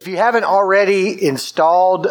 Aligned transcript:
If 0.00 0.06
you 0.06 0.16
haven't 0.16 0.44
already 0.44 1.26
installed 1.26 2.06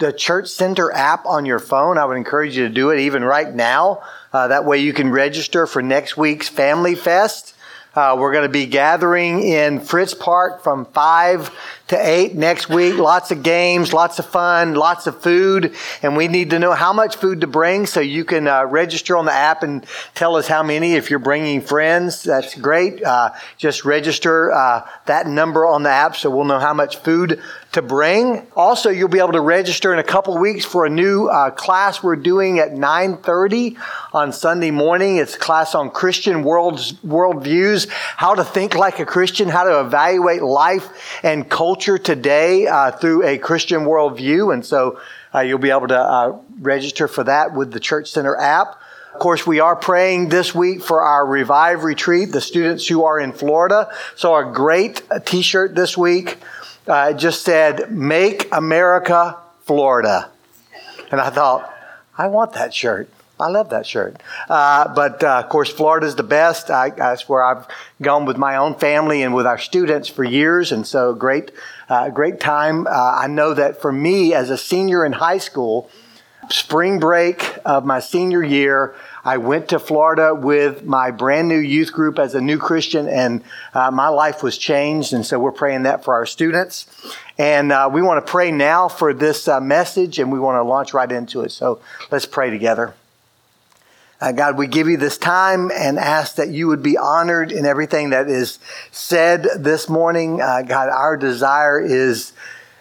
the 0.00 0.12
Church 0.12 0.48
Center 0.48 0.90
app 0.90 1.24
on 1.24 1.46
your 1.46 1.60
phone, 1.60 1.96
I 1.96 2.04
would 2.04 2.16
encourage 2.16 2.56
you 2.56 2.66
to 2.66 2.74
do 2.74 2.90
it 2.90 2.98
even 2.98 3.22
right 3.22 3.54
now. 3.54 4.02
Uh, 4.32 4.48
that 4.48 4.64
way 4.64 4.78
you 4.78 4.92
can 4.92 5.12
register 5.12 5.64
for 5.68 5.80
next 5.80 6.16
week's 6.16 6.48
Family 6.48 6.96
Fest. 6.96 7.54
Uh, 7.94 8.14
we're 8.18 8.32
going 8.32 8.44
to 8.44 8.52
be 8.52 8.66
gathering 8.66 9.42
in 9.42 9.80
Fritz 9.80 10.12
Park 10.12 10.62
from 10.62 10.84
5 10.84 11.50
to 11.88 11.96
8 11.96 12.34
next 12.34 12.68
week. 12.68 12.98
Lots 12.98 13.30
of 13.30 13.42
games, 13.42 13.94
lots 13.94 14.18
of 14.18 14.26
fun, 14.26 14.74
lots 14.74 15.06
of 15.06 15.22
food. 15.22 15.74
And 16.02 16.16
we 16.16 16.28
need 16.28 16.50
to 16.50 16.58
know 16.58 16.74
how 16.74 16.92
much 16.92 17.16
food 17.16 17.40
to 17.40 17.46
bring 17.46 17.86
so 17.86 18.00
you 18.00 18.26
can 18.26 18.46
uh, 18.46 18.66
register 18.66 19.16
on 19.16 19.24
the 19.24 19.32
app 19.32 19.62
and 19.62 19.86
tell 20.14 20.36
us 20.36 20.46
how 20.46 20.62
many. 20.62 20.94
If 20.94 21.08
you're 21.08 21.18
bringing 21.18 21.62
friends, 21.62 22.22
that's 22.22 22.54
great. 22.54 23.02
Uh, 23.02 23.30
just 23.56 23.86
register 23.86 24.52
uh, 24.52 24.86
that 25.06 25.26
number 25.26 25.66
on 25.66 25.82
the 25.82 25.90
app 25.90 26.14
so 26.14 26.30
we'll 26.30 26.44
know 26.44 26.58
how 26.58 26.74
much 26.74 26.98
food 26.98 27.42
to 27.72 27.82
bring. 27.82 28.46
Also, 28.56 28.88
you'll 28.88 29.08
be 29.08 29.18
able 29.18 29.32
to 29.32 29.40
register 29.40 29.92
in 29.92 29.98
a 29.98 30.04
couple 30.04 30.36
weeks 30.38 30.64
for 30.64 30.86
a 30.86 30.90
new 30.90 31.26
uh, 31.26 31.50
class 31.50 32.02
we're 32.02 32.16
doing 32.16 32.58
at 32.58 32.72
9:30 32.72 33.76
on 34.12 34.32
Sunday 34.32 34.70
morning. 34.70 35.18
It's 35.18 35.34
a 35.34 35.38
class 35.38 35.74
on 35.74 35.90
Christian 35.90 36.42
worlds, 36.42 36.94
worldviews, 37.04 37.88
how 37.90 38.34
to 38.34 38.44
think 38.44 38.74
like 38.74 39.00
a 39.00 39.06
Christian, 39.06 39.48
how 39.48 39.64
to 39.64 39.80
evaluate 39.80 40.42
life 40.42 40.88
and 41.22 41.48
culture 41.48 41.98
today 41.98 42.66
uh, 42.66 42.90
through 42.92 43.26
a 43.26 43.36
Christian 43.36 43.80
worldview. 43.80 44.52
And 44.52 44.64
so 44.64 44.98
uh, 45.34 45.40
you'll 45.40 45.58
be 45.58 45.70
able 45.70 45.88
to 45.88 45.98
uh, 45.98 46.38
register 46.60 47.06
for 47.06 47.24
that 47.24 47.54
with 47.54 47.72
the 47.72 47.80
Church 47.80 48.10
Center 48.10 48.34
app. 48.34 48.80
Of 49.12 49.20
course, 49.20 49.46
we 49.46 49.58
are 49.60 49.74
praying 49.74 50.28
this 50.28 50.54
week 50.54 50.80
for 50.80 51.02
our 51.02 51.26
Revive 51.26 51.82
retreat, 51.82 52.30
the 52.30 52.40
students 52.40 52.86
who 52.86 53.04
are 53.04 53.18
in 53.18 53.32
Florida. 53.32 53.90
So, 54.14 54.36
a 54.36 54.52
great 54.52 55.02
t 55.24 55.42
shirt 55.42 55.74
this 55.74 55.98
week 55.98 56.38
uh, 56.88 57.12
just 57.12 57.42
said, 57.42 57.92
Make 57.92 58.48
America 58.52 59.36
Florida. 59.64 60.30
And 61.10 61.20
I 61.20 61.30
thought, 61.30 61.72
I 62.16 62.26
want 62.26 62.54
that 62.54 62.74
shirt. 62.74 63.08
I 63.40 63.48
love 63.48 63.70
that 63.70 63.86
shirt. 63.86 64.20
Uh, 64.48 64.92
but 64.94 65.22
uh, 65.22 65.42
of 65.44 65.48
course, 65.48 65.70
Florida 65.70 66.06
is 66.06 66.16
the 66.16 66.24
best. 66.24 66.70
I, 66.70 66.90
that's 66.90 67.28
where 67.28 67.44
I've 67.44 67.66
gone 68.02 68.24
with 68.24 68.36
my 68.36 68.56
own 68.56 68.74
family 68.74 69.22
and 69.22 69.32
with 69.32 69.46
our 69.46 69.58
students 69.58 70.08
for 70.08 70.24
years. 70.24 70.72
And 70.72 70.86
so, 70.86 71.14
great, 71.14 71.52
uh, 71.88 72.10
great 72.10 72.40
time. 72.40 72.86
Uh, 72.86 72.90
I 72.90 73.28
know 73.28 73.54
that 73.54 73.80
for 73.80 73.92
me 73.92 74.34
as 74.34 74.50
a 74.50 74.58
senior 74.58 75.04
in 75.04 75.12
high 75.12 75.38
school, 75.38 75.88
spring 76.50 76.98
break 76.98 77.58
of 77.64 77.84
my 77.84 78.00
senior 78.00 78.42
year, 78.42 78.94
I 79.24 79.36
went 79.36 79.68
to 79.68 79.78
Florida 79.78 80.34
with 80.34 80.84
my 80.84 81.10
brand 81.10 81.48
new 81.48 81.58
youth 81.58 81.92
group 81.92 82.18
as 82.18 82.34
a 82.34 82.40
new 82.40 82.58
Christian, 82.58 83.08
and 83.08 83.42
uh, 83.74 83.90
my 83.90 84.08
life 84.08 84.42
was 84.42 84.56
changed. 84.56 85.12
And 85.12 85.26
so 85.26 85.38
we're 85.38 85.52
praying 85.52 85.82
that 85.82 86.04
for 86.04 86.14
our 86.14 86.26
students. 86.26 86.86
And 87.36 87.70
uh, 87.70 87.90
we 87.92 88.00
want 88.02 88.24
to 88.24 88.30
pray 88.30 88.50
now 88.50 88.88
for 88.88 89.12
this 89.12 89.46
uh, 89.48 89.60
message, 89.60 90.18
and 90.18 90.32
we 90.32 90.40
want 90.40 90.56
to 90.56 90.62
launch 90.62 90.94
right 90.94 91.10
into 91.10 91.42
it. 91.42 91.52
So 91.52 91.80
let's 92.10 92.26
pray 92.26 92.50
together. 92.50 92.94
Uh, 94.20 94.32
God, 94.32 94.58
we 94.58 94.66
give 94.66 94.88
you 94.88 94.96
this 94.96 95.16
time 95.16 95.70
and 95.72 95.98
ask 95.98 96.36
that 96.36 96.48
you 96.48 96.66
would 96.68 96.82
be 96.82 96.96
honored 96.96 97.52
in 97.52 97.64
everything 97.66 98.10
that 98.10 98.28
is 98.28 98.58
said 98.90 99.46
this 99.56 99.88
morning. 99.88 100.40
Uh, 100.40 100.62
God, 100.62 100.88
our 100.88 101.16
desire 101.16 101.80
is. 101.80 102.32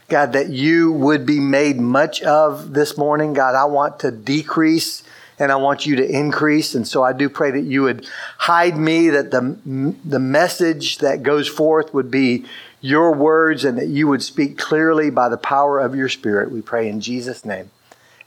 God, 0.09 0.33
that 0.33 0.49
you 0.49 0.91
would 0.93 1.25
be 1.25 1.39
made 1.39 1.79
much 1.79 2.21
of 2.21 2.73
this 2.73 2.97
morning. 2.97 3.33
God, 3.33 3.55
I 3.55 3.65
want 3.65 3.99
to 3.99 4.11
decrease 4.11 5.03
and 5.39 5.51
I 5.51 5.57
want 5.57 5.85
you 5.85 5.97
to 5.97 6.09
increase. 6.09 6.75
And 6.75 6.87
so 6.87 7.03
I 7.03 7.13
do 7.13 7.29
pray 7.29 7.51
that 7.51 7.61
you 7.61 7.83
would 7.83 8.07
hide 8.37 8.77
me, 8.77 9.09
that 9.09 9.31
the, 9.31 9.57
the 10.03 10.19
message 10.19 10.99
that 10.99 11.23
goes 11.23 11.47
forth 11.47 11.93
would 11.93 12.09
be 12.09 12.45
your 12.79 13.13
words, 13.13 13.65
and 13.65 13.77
that 13.77 13.87
you 13.87 14.07
would 14.07 14.21
speak 14.21 14.57
clearly 14.57 15.09
by 15.09 15.29
the 15.29 15.37
power 15.37 15.79
of 15.79 15.95
your 15.95 16.07
Spirit. 16.09 16.51
We 16.51 16.61
pray 16.61 16.87
in 16.87 17.01
Jesus' 17.01 17.43
name. 17.43 17.71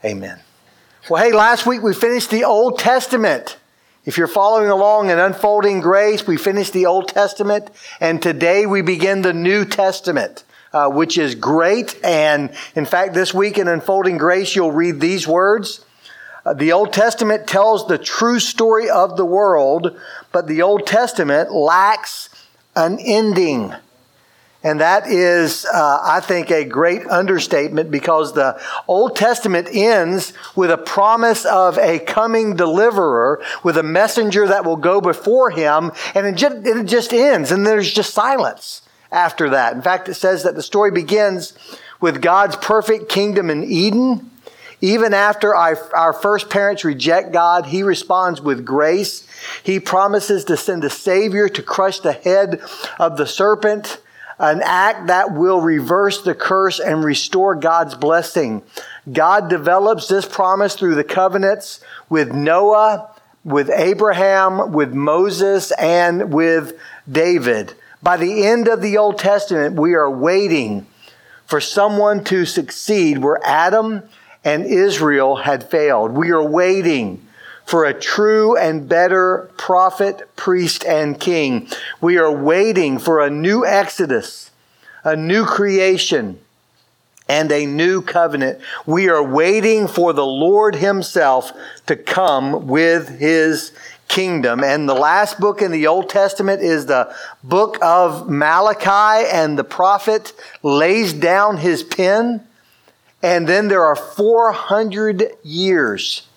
Amen. 0.03 0.39
Well, 1.09 1.23
hey, 1.23 1.31
last 1.31 1.65
week 1.65 1.81
we 1.81 1.93
finished 1.93 2.29
the 2.29 2.43
Old 2.43 2.77
Testament. 2.77 3.57
If 4.05 4.17
you're 4.17 4.27
following 4.27 4.69
along 4.69 5.09
in 5.09 5.19
Unfolding 5.19 5.79
Grace, 5.79 6.27
we 6.27 6.35
finished 6.35 6.73
the 6.73 6.85
Old 6.85 7.07
Testament, 7.07 7.69
and 7.99 8.21
today 8.21 8.65
we 8.65 8.81
begin 8.81 9.21
the 9.21 9.33
New 9.33 9.63
Testament. 9.63 10.43
Uh, 10.73 10.89
which 10.89 11.17
is 11.17 11.35
great. 11.35 11.99
And 12.01 12.49
in 12.75 12.85
fact, 12.85 13.13
this 13.13 13.33
week 13.33 13.57
in 13.57 13.67
Unfolding 13.67 14.17
Grace, 14.17 14.55
you'll 14.55 14.71
read 14.71 15.01
these 15.01 15.27
words 15.27 15.83
uh, 16.45 16.53
the 16.53 16.71
Old 16.71 16.91
Testament 16.91 17.47
tells 17.47 17.87
the 17.87 17.97
true 17.97 18.39
story 18.39 18.89
of 18.89 19.15
the 19.15 19.25
world, 19.25 19.99
but 20.31 20.47
the 20.47 20.61
Old 20.61 20.87
Testament 20.87 21.51
lacks 21.51 22.29
an 22.75 22.97
ending. 22.99 23.73
And 24.63 24.79
that 24.79 25.07
is, 25.07 25.65
uh, 25.65 25.99
I 26.03 26.19
think, 26.19 26.51
a 26.51 26.63
great 26.63 27.05
understatement 27.07 27.89
because 27.89 28.33
the 28.33 28.59
Old 28.87 29.15
Testament 29.15 29.67
ends 29.71 30.33
with 30.55 30.69
a 30.71 30.77
promise 30.77 31.45
of 31.45 31.77
a 31.79 31.99
coming 31.99 32.55
deliverer, 32.55 33.41
with 33.63 33.77
a 33.77 33.83
messenger 33.83 34.47
that 34.47 34.65
will 34.65 34.77
go 34.77 35.01
before 35.01 35.49
him, 35.49 35.91
and 36.13 36.27
it 36.27 36.35
just, 36.35 36.65
it 36.65 36.85
just 36.85 37.11
ends, 37.13 37.51
and 37.51 37.65
there's 37.65 37.91
just 37.91 38.13
silence 38.13 38.83
after 39.11 39.49
that. 39.49 39.73
In 39.73 39.81
fact, 39.81 40.09
it 40.09 40.15
says 40.15 40.43
that 40.43 40.55
the 40.55 40.63
story 40.63 40.91
begins 40.91 41.53
with 41.99 42.21
God's 42.21 42.55
perfect 42.55 43.09
kingdom 43.09 43.49
in 43.49 43.63
Eden 43.63 44.31
even 44.81 45.13
after 45.13 45.55
our, 45.55 45.77
our 45.93 46.11
first 46.11 46.49
parents 46.49 46.83
reject 46.83 47.31
God, 47.31 47.67
He 47.67 47.83
responds 47.83 48.41
with 48.41 48.65
grace. 48.65 49.27
He 49.63 49.79
promises 49.79 50.43
to 50.45 50.57
send 50.57 50.83
a 50.83 50.89
Savior 50.89 51.47
to 51.49 51.61
crush 51.61 51.99
the 51.99 52.13
head 52.13 52.61
of 52.99 53.15
the 53.15 53.27
serpent, 53.27 54.01
an 54.39 54.61
act 54.63 55.07
that 55.07 55.33
will 55.33 55.61
reverse 55.61 56.23
the 56.23 56.33
curse 56.33 56.79
and 56.79 57.03
restore 57.03 57.55
God's 57.55 57.93
blessing. 57.93 58.63
God 59.11 59.49
develops 59.49 60.07
this 60.07 60.25
promise 60.25 60.75
through 60.75 60.95
the 60.95 61.03
covenants 61.03 61.79
with 62.09 62.33
Noah, 62.33 63.11
with 63.43 63.69
Abraham, 63.69 64.71
with 64.71 64.93
Moses, 64.93 65.71
and 65.73 66.33
with 66.33 66.73
David. 67.09 67.75
By 68.03 68.17
the 68.17 68.45
end 68.45 68.67
of 68.67 68.81
the 68.81 68.97
Old 68.97 69.19
Testament, 69.19 69.79
we 69.79 69.93
are 69.93 70.09
waiting 70.09 70.87
for 71.45 71.61
someone 71.61 72.23
to 72.25 72.45
succeed 72.45 73.19
where 73.19 73.39
Adam 73.43 74.03
and 74.43 74.65
Israel 74.65 75.35
had 75.35 75.69
failed. 75.69 76.11
We 76.11 76.31
are 76.31 76.43
waiting 76.43 77.25
for 77.65 77.85
a 77.85 77.93
true 77.93 78.57
and 78.57 78.89
better 78.89 79.51
prophet, 79.57 80.35
priest, 80.35 80.83
and 80.83 81.19
king. 81.19 81.67
We 82.01 82.17
are 82.17 82.31
waiting 82.31 82.97
for 82.97 83.21
a 83.21 83.29
new 83.29 83.65
Exodus, 83.65 84.49
a 85.03 85.15
new 85.15 85.45
creation, 85.45 86.39
and 87.29 87.51
a 87.51 87.65
new 87.65 88.01
covenant. 88.01 88.59
We 88.85 89.09
are 89.09 89.23
waiting 89.23 89.87
for 89.87 90.11
the 90.11 90.25
Lord 90.25 90.75
Himself 90.75 91.53
to 91.85 91.95
come 91.95 92.67
with 92.67 93.19
His 93.19 93.71
kingdom. 94.11 94.63
And 94.63 94.87
the 94.87 94.93
last 94.93 95.39
book 95.39 95.61
in 95.61 95.71
the 95.71 95.87
Old 95.87 96.09
Testament 96.09 96.61
is 96.61 96.85
the 96.85 97.15
book 97.43 97.77
of 97.81 98.29
Malachi, 98.29 99.27
and 99.31 99.57
the 99.57 99.63
prophet 99.63 100.33
lays 100.61 101.13
down 101.13 101.57
his 101.57 101.83
pen 101.83 102.47
and 103.23 103.47
then 103.47 103.67
there 103.67 103.85
are 103.85 103.95
400 103.95 105.37
years 105.43 106.27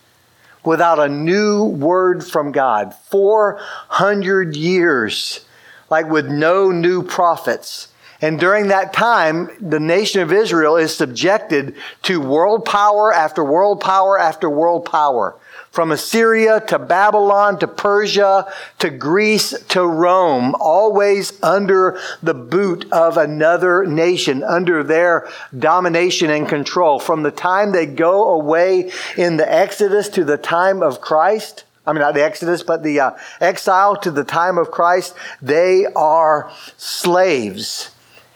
without 0.64 0.98
a 0.98 1.08
new 1.08 1.64
word 1.64 2.24
from 2.24 2.52
God. 2.52 2.94
400 3.10 4.56
years, 4.56 5.44
like 5.90 6.08
with 6.08 6.26
no 6.26 6.70
new 6.70 7.02
prophets. 7.02 7.88
And 8.20 8.38
during 8.38 8.68
that 8.68 8.92
time, 8.92 9.50
the 9.60 9.80
nation 9.80 10.22
of 10.22 10.32
Israel 10.32 10.76
is 10.76 10.96
subjected 10.96 11.74
to 12.02 12.20
world 12.20 12.64
power 12.64 13.12
after 13.12 13.44
world 13.44 13.80
power 13.80 14.18
after 14.18 14.48
world 14.48 14.84
power 14.84 15.36
from 15.74 15.90
Assyria 15.90 16.60
to 16.68 16.78
Babylon 16.78 17.58
to 17.58 17.66
Persia 17.66 18.46
to 18.78 18.90
Greece 18.90 19.50
to 19.70 19.84
Rome, 19.84 20.54
always 20.60 21.42
under 21.42 21.98
the 22.22 22.32
boot 22.32 22.86
of 22.92 23.16
another 23.16 23.84
nation, 23.84 24.44
under 24.44 24.84
their 24.84 25.28
domination 25.58 26.30
and 26.30 26.48
control. 26.48 27.00
From 27.00 27.24
the 27.24 27.32
time 27.32 27.72
they 27.72 27.86
go 27.86 28.36
away 28.36 28.92
in 29.16 29.36
the 29.36 29.52
Exodus 29.52 30.08
to 30.10 30.22
the 30.22 30.36
time 30.36 30.80
of 30.80 31.00
Christ, 31.00 31.64
I 31.84 31.92
mean, 31.92 32.02
not 32.02 32.14
the 32.14 32.22
Exodus, 32.22 32.62
but 32.62 32.84
the 32.84 33.00
uh, 33.00 33.10
exile 33.40 33.96
to 33.96 34.12
the 34.12 34.24
time 34.24 34.58
of 34.58 34.70
Christ, 34.70 35.16
they 35.42 35.86
are 35.96 36.52
slaves. 36.76 37.90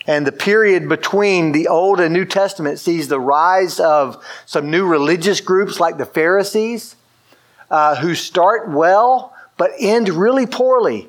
And 0.09 0.27
the 0.27 0.33
period 0.33 0.89
between 0.89 1.53
the 1.53 1.69
Old 1.69 2.01
and 2.01 2.13
New 2.13 2.25
Testament 2.25 2.81
sees 2.81 3.07
the 3.07 3.21
rise 3.21 3.79
of 3.79 4.25
some 4.45 4.73
new 4.73 4.87
religious 4.87 5.41
groups 5.41 5.79
like 5.79 5.99
the 5.99 6.07
Pharisees 6.07 6.97
uh, 7.71 7.97
who 7.97 8.15
start 8.15 8.69
well 8.69 9.35
but 9.59 9.73
end 9.79 10.09
really 10.09 10.47
poorly. 10.47 11.09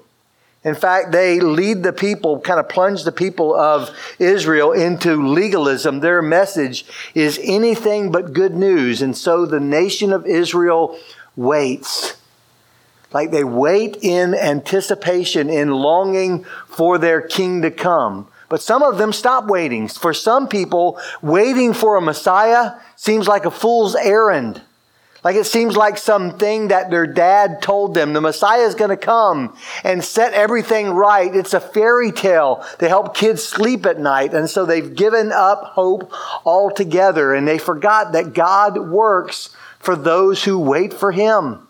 In 0.63 0.75
fact, 0.75 1.13
they 1.13 1.39
lead 1.39 1.83
the 1.83 1.94
people, 1.94 2.41
kind 2.41 2.59
of 2.59 2.67
plunge 2.67 3.03
the 3.03 3.13
people 3.13 3.56
of 3.56 3.89
Israel 4.19 4.73
into 4.73 5.15
legalism. 5.15 6.01
Their 6.01 6.21
message 6.21 6.85
is 7.15 7.39
anything 7.41 8.11
but 8.11 8.33
good 8.33 8.56
news. 8.56 9.01
And 9.01 9.15
so 9.15 9.45
the 9.45 9.61
nation 9.61 10.11
of 10.11 10.25
Israel 10.25 11.00
waits. 11.38 12.17
Like 13.13 13.31
they 13.31 13.45
wait 13.45 14.00
in 14.01 14.35
anticipation, 14.35 15.50
in 15.50 15.71
longing 15.71 16.44
for 16.67 16.97
their 16.97 17.21
king 17.21 17.61
to 17.61 17.71
come. 17.71 18.27
But 18.50 18.61
some 18.61 18.83
of 18.83 18.97
them 18.97 19.13
stop 19.13 19.45
waiting. 19.45 19.88
For 19.88 20.13
some 20.13 20.47
people, 20.47 21.00
waiting 21.21 21.73
for 21.73 21.95
a 21.95 22.01
Messiah 22.01 22.73
seems 22.97 23.27
like 23.27 23.45
a 23.45 23.51
fool's 23.51 23.95
errand. 23.95 24.61
Like 25.24 25.36
it 25.36 25.45
seems 25.45 25.75
like 25.75 25.98
something 25.98 26.69
that 26.69 26.89
their 26.89 27.06
dad 27.06 27.62
told 27.62 27.94
them. 27.94 28.13
The 28.13 28.21
Messiah 28.21 28.62
is 28.62 28.75
going 28.75 28.92
to 28.92 28.98
come 28.98 29.56
and 29.83 30.04
set 30.04 30.33
everything 30.33 30.92
right. 30.92 31.33
It's 31.33 31.54
a 31.54 31.60
fairy 31.60 32.12
tale 32.12 32.66
to 32.80 32.88
help 32.88 33.16
kids 33.16 33.44
sleep 33.44 33.86
at 33.86 34.00
night. 34.00 34.33
And 34.33 34.50
so 34.50 34.66
they've 34.66 34.95
given 34.95 35.31
up 35.33 35.63
hope 35.63 36.13
altogether 36.45 37.33
and 37.33 37.48
they 37.48 37.57
forgot 37.57 38.13
that 38.13 38.33
God 38.33 38.89
works 38.89 39.56
for 39.80 39.95
those 39.95 40.44
who 40.44 40.57
wait 40.57 40.94
for 40.94 41.12
Him. 41.12 41.68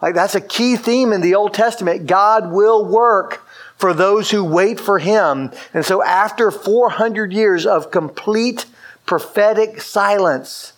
Like 0.00 0.14
that's 0.14 0.34
a 0.34 0.40
key 0.40 0.76
theme 0.76 1.12
in 1.12 1.20
the 1.20 1.34
Old 1.34 1.52
Testament. 1.52 2.06
God 2.06 2.52
will 2.52 2.84
work 2.84 3.44
for 3.76 3.92
those 3.92 4.30
who 4.30 4.44
wait 4.44 4.80
for 4.80 4.98
Him. 4.98 5.52
And 5.74 5.84
so 5.84 6.02
after 6.02 6.50
400 6.50 7.32
years 7.32 7.66
of 7.66 7.90
complete 7.90 8.64
prophetic 9.04 9.80
silence, 9.80 10.72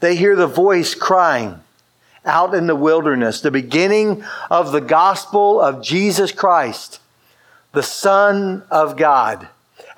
they 0.00 0.16
hear 0.16 0.36
the 0.36 0.46
voice 0.46 0.94
crying 0.94 1.60
out 2.24 2.54
in 2.54 2.66
the 2.66 2.76
wilderness, 2.76 3.40
the 3.40 3.50
beginning 3.50 4.24
of 4.50 4.72
the 4.72 4.80
gospel 4.80 5.60
of 5.60 5.82
Jesus 5.82 6.32
Christ, 6.32 7.00
the 7.72 7.82
Son 7.82 8.64
of 8.70 8.96
God. 8.96 9.48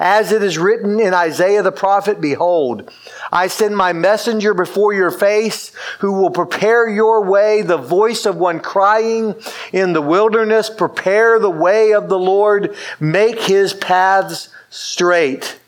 As 0.01 0.31
it 0.31 0.45
is 0.45 0.59
written 0.59 1.01
in 1.01 1.13
Isaiah 1.13 1.63
the 1.63 1.73
prophet, 1.73 2.21
Behold, 2.21 2.89
I 3.33 3.49
send 3.49 3.77
my 3.77 3.93
messenger 3.93 4.55
before 4.55 4.93
your 4.93 5.11
face 5.11 5.73
who 5.99 6.13
will 6.13 6.31
prepare 6.31 6.89
your 6.89 7.25
way, 7.25 7.63
the 7.63 7.79
voice 7.79 8.25
of 8.25 8.37
one 8.37 8.61
crying 8.61 9.35
in 9.73 9.95
the 9.95 10.03
wilderness, 10.03 10.71
prepare 10.71 11.41
the 11.41 11.51
way 11.51 11.93
of 11.93 12.09
the 12.09 12.19
Lord, 12.19 12.77
make 13.01 13.41
his 13.41 13.75
paths 13.75 14.51
straight. 14.71 15.59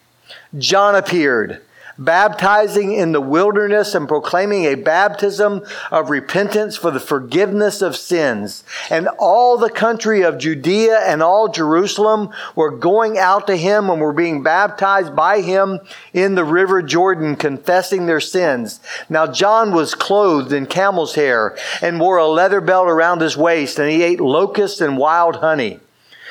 John 0.56 0.94
appeared 0.94 1.60
baptizing 2.00 2.92
in 2.94 3.12
the 3.12 3.20
wilderness 3.20 3.94
and 3.94 4.08
proclaiming 4.08 4.64
a 4.64 4.74
baptism 4.74 5.62
of 5.90 6.08
repentance 6.08 6.76
for 6.76 6.90
the 6.90 6.98
forgiveness 6.98 7.82
of 7.82 7.94
sins. 7.94 8.64
And 8.88 9.06
all 9.18 9.58
the 9.58 9.70
country 9.70 10.22
of 10.22 10.38
Judea 10.38 10.98
and 11.00 11.22
all 11.22 11.48
Jerusalem 11.48 12.30
were 12.56 12.70
going 12.70 13.18
out 13.18 13.46
to 13.46 13.56
him 13.56 13.90
and 13.90 14.00
were 14.00 14.14
being 14.14 14.42
baptized 14.42 15.14
by 15.14 15.42
him 15.42 15.78
in 16.14 16.34
the 16.34 16.44
river 16.44 16.80
Jordan, 16.82 17.36
confessing 17.36 18.06
their 18.06 18.20
sins. 18.20 18.80
Now 19.10 19.26
John 19.26 19.72
was 19.72 19.94
clothed 19.94 20.52
in 20.52 20.66
camel's 20.66 21.14
hair 21.14 21.56
and 21.82 22.00
wore 22.00 22.16
a 22.16 22.26
leather 22.26 22.62
belt 22.62 22.88
around 22.88 23.20
his 23.20 23.36
waist, 23.36 23.78
and 23.78 23.90
he 23.90 24.02
ate 24.02 24.20
locusts 24.20 24.80
and 24.80 24.96
wild 24.96 25.36
honey. 25.36 25.80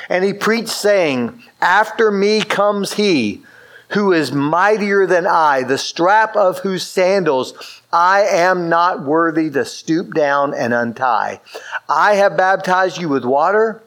And 0.09 0.25
he 0.25 0.33
preached, 0.33 0.69
saying, 0.69 1.43
After 1.61 2.09
me 2.09 2.41
comes 2.41 2.93
he 2.93 3.43
who 3.89 4.13
is 4.13 4.31
mightier 4.31 5.05
than 5.05 5.25
I, 5.25 5.63
the 5.63 5.77
strap 5.77 6.35
of 6.35 6.59
whose 6.59 6.85
sandals 6.85 7.53
I 7.91 8.21
am 8.21 8.69
not 8.69 9.03
worthy 9.03 9.49
to 9.51 9.65
stoop 9.65 10.13
down 10.13 10.53
and 10.53 10.73
untie. 10.73 11.41
I 11.87 12.15
have 12.15 12.37
baptized 12.37 12.99
you 12.99 13.09
with 13.09 13.25
water, 13.25 13.81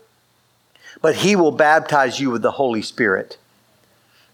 but 1.01 1.17
he 1.17 1.37
will 1.37 1.53
baptize 1.53 2.19
you 2.19 2.31
with 2.31 2.43
the 2.43 2.53
Holy 2.53 2.83
Spirit. 2.83 3.39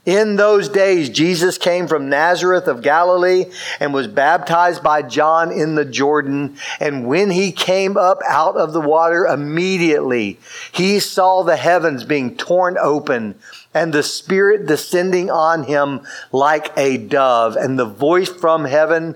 In 0.08 0.37
those 0.37 0.70
days, 0.70 1.10
Jesus 1.10 1.58
came 1.58 1.87
from 1.87 2.08
Nazareth 2.08 2.66
of 2.66 2.81
Galilee 2.81 3.44
and 3.78 3.93
was 3.93 4.06
baptized 4.06 4.82
by 4.82 5.02
John 5.02 5.52
in 5.52 5.75
the 5.75 5.84
Jordan. 5.84 6.56
And 6.81 7.06
when 7.06 7.28
he 7.28 7.52
came 7.52 7.99
up 7.99 8.20
out 8.26 8.56
of 8.56 8.72
the 8.72 8.81
water, 8.81 9.26
immediately 9.26 10.38
he 10.72 10.99
saw 10.99 11.43
the 11.43 11.56
heavens 11.56 12.05
being 12.05 12.38
torn 12.38 12.78
open 12.78 13.34
and 13.75 13.93
the 13.93 14.02
Spirit 14.02 14.64
descending 14.64 15.31
on 15.31 15.64
him 15.64 16.00
like 16.32 16.72
a 16.75 16.96
dove. 16.96 17.56
And 17.56 17.78
the 17.78 17.84
voice 17.84 18.31
from 18.31 18.64
heaven 18.64 19.14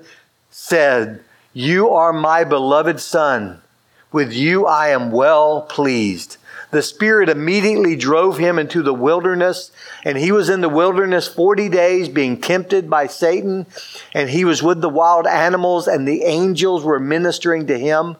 said, 0.50 1.25
You 1.55 1.88
are 1.88 2.12
my 2.12 2.45
beloved 2.45 3.00
Son. 3.00 3.62
With 4.12 4.35
you 4.35 4.67
I 4.67 4.88
am 4.88 5.11
well 5.11 5.62
pleased. 5.62 6.37
The 6.73 6.83
Spirit 6.83 7.29
immediately 7.29 7.97
drove 7.97 8.38
him 8.38 8.59
into 8.59 8.83
the 8.83 8.95
wilderness, 8.95 9.71
and 10.04 10.19
he 10.19 10.32
was 10.32 10.49
in 10.49 10.60
the 10.60 10.69
wilderness 10.69 11.28
40 11.28 11.69
days 11.69 12.08
being 12.08 12.40
tempted 12.40 12.90
by 12.90 13.06
Satan, 13.06 13.66
and 14.14 14.28
he 14.28 14.44
was 14.44 14.62
with 14.62 14.81
the 14.81 14.88
wild 14.88 15.26
animals, 15.26 15.87
and 15.87 16.06
the 16.06 16.25
angels 16.25 16.84
were 16.84 17.00
ministering 17.00 17.66
to 17.69 17.78
him. 17.78 18.16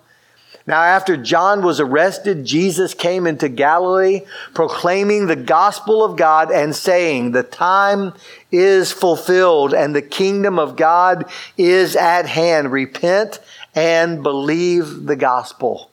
Now, 0.67 0.83
after 0.83 1.17
John 1.17 1.63
was 1.63 1.81
arrested, 1.81 2.45
Jesus 2.45 2.95
came 2.95 3.27
into 3.27 3.49
Galilee 3.49 4.23
proclaiming 4.55 5.27
the 5.27 5.37
gospel 5.37 6.05
of 6.05 6.17
God 6.17 6.53
and 6.53 6.75
saying, 6.75 7.33
The 7.33 7.43
time 7.43 8.15
is 8.53 8.93
fulfilled 8.93 9.75
and 9.75 9.95
the 9.95 10.03
kingdom 10.03 10.61
of 10.61 10.77
God 10.77 11.29
is 11.59 11.97
at 11.97 12.27
hand. 12.27 12.71
Repent 12.71 13.41
and 13.75 14.23
believe 14.23 15.07
the 15.07 15.17
gospel. 15.17 15.91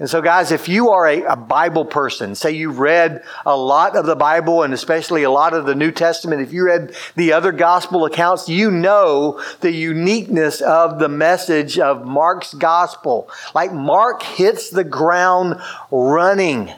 And 0.00 0.08
so, 0.08 0.22
guys, 0.22 0.52
if 0.52 0.68
you 0.68 0.90
are 0.90 1.08
a, 1.08 1.22
a, 1.24 1.36
Bible 1.36 1.84
person, 1.84 2.36
say 2.36 2.52
you've 2.52 2.78
read 2.78 3.24
a 3.44 3.56
lot 3.56 3.96
of 3.96 4.06
the 4.06 4.14
Bible 4.14 4.62
and 4.62 4.72
especially 4.72 5.24
a 5.24 5.30
lot 5.30 5.54
of 5.54 5.66
the 5.66 5.74
New 5.74 5.90
Testament, 5.90 6.40
if 6.40 6.52
you 6.52 6.66
read 6.66 6.94
the 7.16 7.32
other 7.32 7.50
gospel 7.50 8.04
accounts, 8.04 8.48
you 8.48 8.70
know 8.70 9.42
the 9.60 9.72
uniqueness 9.72 10.60
of 10.60 11.00
the 11.00 11.08
message 11.08 11.80
of 11.80 12.06
Mark's 12.06 12.54
gospel. 12.54 13.28
Like 13.56 13.72
Mark 13.72 14.22
hits 14.22 14.70
the 14.70 14.84
ground 14.84 15.60
running. 15.90 16.72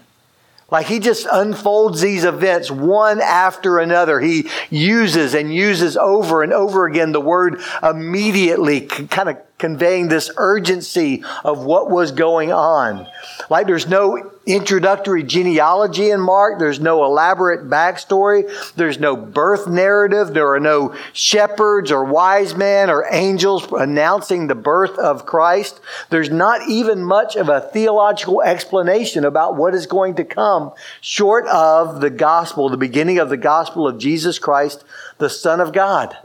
Like 0.71 0.87
he 0.87 0.99
just 0.99 1.27
unfolds 1.31 2.01
these 2.01 2.25
events 2.25 2.71
one 2.71 3.21
after 3.21 3.79
another. 3.79 4.19
He 4.21 4.49
uses 4.71 5.35
and 5.35 5.53
uses 5.53 5.97
over 5.99 6.43
and 6.43 6.55
over 6.55 6.87
again 6.87 7.13
the 7.13 7.21
word 7.21 7.61
immediately, 7.83 8.83
kind 8.83 9.29
of 9.29 9.37
conveying 9.61 10.09
this 10.09 10.31
urgency 10.37 11.23
of 11.45 11.65
what 11.65 11.91
was 11.91 12.11
going 12.11 12.53
on. 12.53 13.07
Like 13.49 13.67
there's 13.67 13.87
no 13.87 14.33
introductory 14.47 15.23
genealogy 15.23 16.11
in 16.11 16.21
Mark. 16.21 16.59
There's 16.59 16.81
no 16.81 17.05
elaborate 17.05 17.69
backstory. 17.69 18.51
There's 18.75 18.99
no 18.99 19.15
birth 19.17 19.69
narrative. 19.69 20.35
There 20.35 20.53
are 20.55 20.61
no 20.61 20.97
shepherds 21.13 21.93
or 21.93 22.05
wise 22.05 22.55
men 22.57 22.91
or 22.91 23.07
angels 23.11 23.71
announcing 23.71 24.47
the 24.47 24.55
birth 24.55 24.99
of 24.99 25.27
Christ. 25.27 25.81
There's 26.09 26.31
not 26.31 26.69
even 26.69 27.05
much 27.05 27.37
of 27.37 27.49
a 27.49 27.61
theological 27.61 28.43
explanation 28.43 29.25
about 29.25 29.57
what 29.57 29.75
is 29.75 29.87
going 29.87 30.17
to 30.17 30.25
come 30.25 30.73
short 31.01 31.47
of 31.47 32.01
the 32.01 32.11
gospel, 32.11 32.69
the 32.69 32.77
beginning 32.77 33.19
of 33.19 33.29
the 33.29 33.37
gospel 33.37 33.87
of 33.87 33.99
Jesus 33.99 34.39
Christ, 34.39 34.85
the 35.19 35.31
Son 35.31 35.61
of 35.61 35.73
God. 35.73 36.17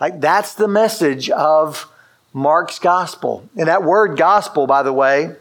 Like 0.00 0.20
that's 0.20 0.54
the 0.54 0.68
message 0.68 1.28
of 1.30 1.88
Mark's 2.32 2.78
gospel. 2.78 3.48
And 3.56 3.68
that 3.68 3.82
word 3.82 4.16
gospel, 4.16 4.66
by 4.66 4.82
the 4.82 4.92
way, 4.92 5.36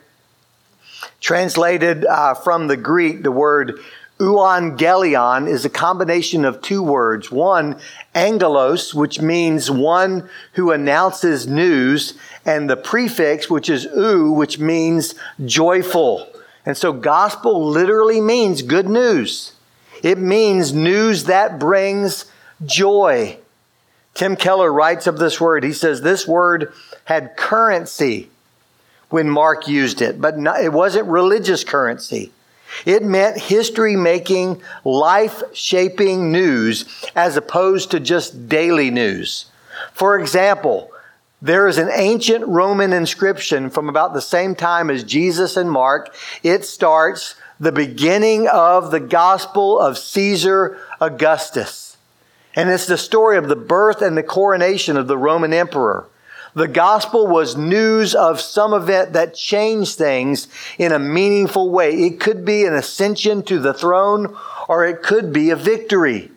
Translated 1.20 2.06
uh, 2.06 2.34
from 2.34 2.68
the 2.68 2.78
Greek, 2.78 3.24
the 3.24 3.32
word 3.32 3.80
euangelion 4.20 5.48
is 5.48 5.66
a 5.66 5.70
combination 5.70 6.46
of 6.46 6.62
two 6.62 6.84
words. 6.84 7.32
One, 7.32 7.80
angelos, 8.14 8.94
which 8.94 9.20
means 9.20 9.72
one 9.72 10.30
who 10.54 10.72
announces 10.72 11.48
news, 11.48 12.16
and 12.46 12.70
the 12.70 12.78
prefix, 12.78 13.50
which 13.50 13.70
is 13.70 13.86
eu, 13.86 14.32
which 14.32 14.60
means 14.60 15.16
joyful. 15.46 16.28
And 16.66 16.78
so 16.78 16.94
gospel 16.94 17.68
literally 17.68 18.22
means 18.22 18.62
good 18.62 18.88
news. 18.88 19.54
It 20.04 20.18
means 20.18 20.74
news 20.74 21.26
that 21.26 21.60
brings 21.60 22.26
joy. 22.64 23.38
Tim 24.22 24.36
Keller 24.36 24.72
writes 24.72 25.08
of 25.08 25.18
this 25.18 25.42
word. 25.42 25.63
He 25.63 25.74
says 25.74 26.00
this 26.00 26.28
word 26.28 26.72
had 27.06 27.36
currency 27.36 28.30
when 29.10 29.28
Mark 29.28 29.68
used 29.68 30.00
it, 30.00 30.22
but 30.22 30.38
not, 30.38 30.63
it 30.63 30.72
wasn't 30.72 31.08
religious 31.08 31.63
currency. 31.63 32.32
It 32.86 33.01
meant 33.01 33.40
history 33.40 33.96
making, 33.96 34.62
life 34.86 35.42
shaping 35.54 36.32
news 36.32 36.86
as 37.16 37.36
opposed 37.36 37.90
to 37.90 38.00
just 38.00 38.48
daily 38.48 38.92
news. 38.92 39.48
For 39.92 40.20
example, 40.20 40.92
there 41.42 41.68
is 41.68 41.80
an 41.80 41.90
ancient 41.92 42.46
Roman 42.46 42.94
inscription 42.94 43.72
from 43.72 43.90
about 43.90 44.13
the 44.13 44.22
same 44.22 44.54
time 44.54 44.92
as 44.92 45.04
Jesus 45.04 45.58
and 45.58 45.72
Mark. 45.72 46.13
It 46.44 46.63
starts 46.63 47.34
the 47.60 47.72
beginning 47.72 48.48
of 48.48 48.92
the 48.92 49.00
gospel 49.00 49.80
of 49.80 49.98
Caesar 49.98 50.78
Augustus. 51.00 51.91
And 52.55 52.70
it's 52.70 52.88
the 52.88 52.98
story 52.98 53.38
of 53.38 53.48
the 53.48 53.55
birth 53.55 54.01
and 54.01 54.17
the 54.17 54.24
coronation 54.24 54.98
of 54.98 55.08
the 55.08 55.17
Roman 55.17 55.53
emperor. 55.53 56.08
The 56.53 56.67
gospel 56.67 57.27
was 57.27 57.55
news 57.55 58.13
of 58.13 58.41
some 58.41 58.74
event 58.74 59.13
that 59.13 59.36
changed 59.36 59.98
things 59.98 60.50
in 60.77 60.91
a 60.91 61.00
meaningful 61.00 61.70
way. 61.70 61.91
It 61.91 62.20
could 62.20 62.43
be 62.43 62.65
an 62.65 62.74
ascension 62.74 63.41
to 63.43 63.58
the 63.58 63.74
throne 63.74 64.36
or 64.67 64.86
it 64.86 65.01
could 65.01 65.31
be 65.31 65.50
a 65.50 65.55
victory. 65.55 66.29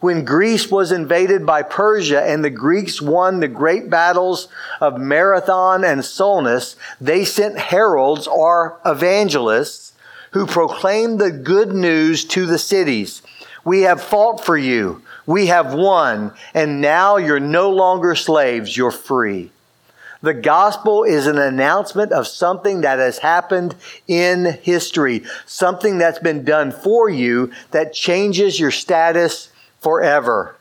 When 0.00 0.24
Greece 0.24 0.70
was 0.70 0.92
invaded 0.92 1.44
by 1.44 1.62
Persia 1.62 2.22
and 2.22 2.42
the 2.42 2.48
Greeks 2.48 3.02
won 3.02 3.40
the 3.40 3.48
great 3.48 3.90
battles 3.90 4.48
of 4.80 4.98
Marathon 4.98 5.84
and 5.84 6.02
Salamis, 6.02 6.76
they 6.98 7.26
sent 7.26 7.58
heralds 7.58 8.26
or 8.26 8.80
evangelists 8.86 9.92
who 10.30 10.46
proclaimed 10.46 11.18
the 11.18 11.30
good 11.30 11.72
news 11.72 12.24
to 12.24 12.46
the 12.46 12.58
cities 12.58 13.20
We 13.62 13.82
have 13.82 14.02
fought 14.02 14.42
for 14.42 14.56
you. 14.56 15.02
We 15.30 15.46
have 15.46 15.72
won. 15.74 16.32
And 16.54 16.80
now 16.80 17.16
you're 17.16 17.38
no 17.38 17.70
longer 17.70 18.16
slaves. 18.16 18.76
You're 18.76 18.90
free. 18.90 19.52
The 20.22 20.34
gospel 20.34 21.04
is 21.04 21.28
an 21.28 21.38
announcement 21.38 22.10
of 22.10 22.26
something 22.26 22.80
that 22.80 22.98
has 22.98 23.18
happened 23.18 23.76
in 24.08 24.58
history, 24.60 25.22
something 25.46 25.98
that's 25.98 26.18
been 26.18 26.44
done 26.44 26.72
for 26.72 27.08
you 27.08 27.52
that 27.70 27.94
changes 27.94 28.58
your 28.58 28.72
status 28.72 29.52
forever. 29.78 30.56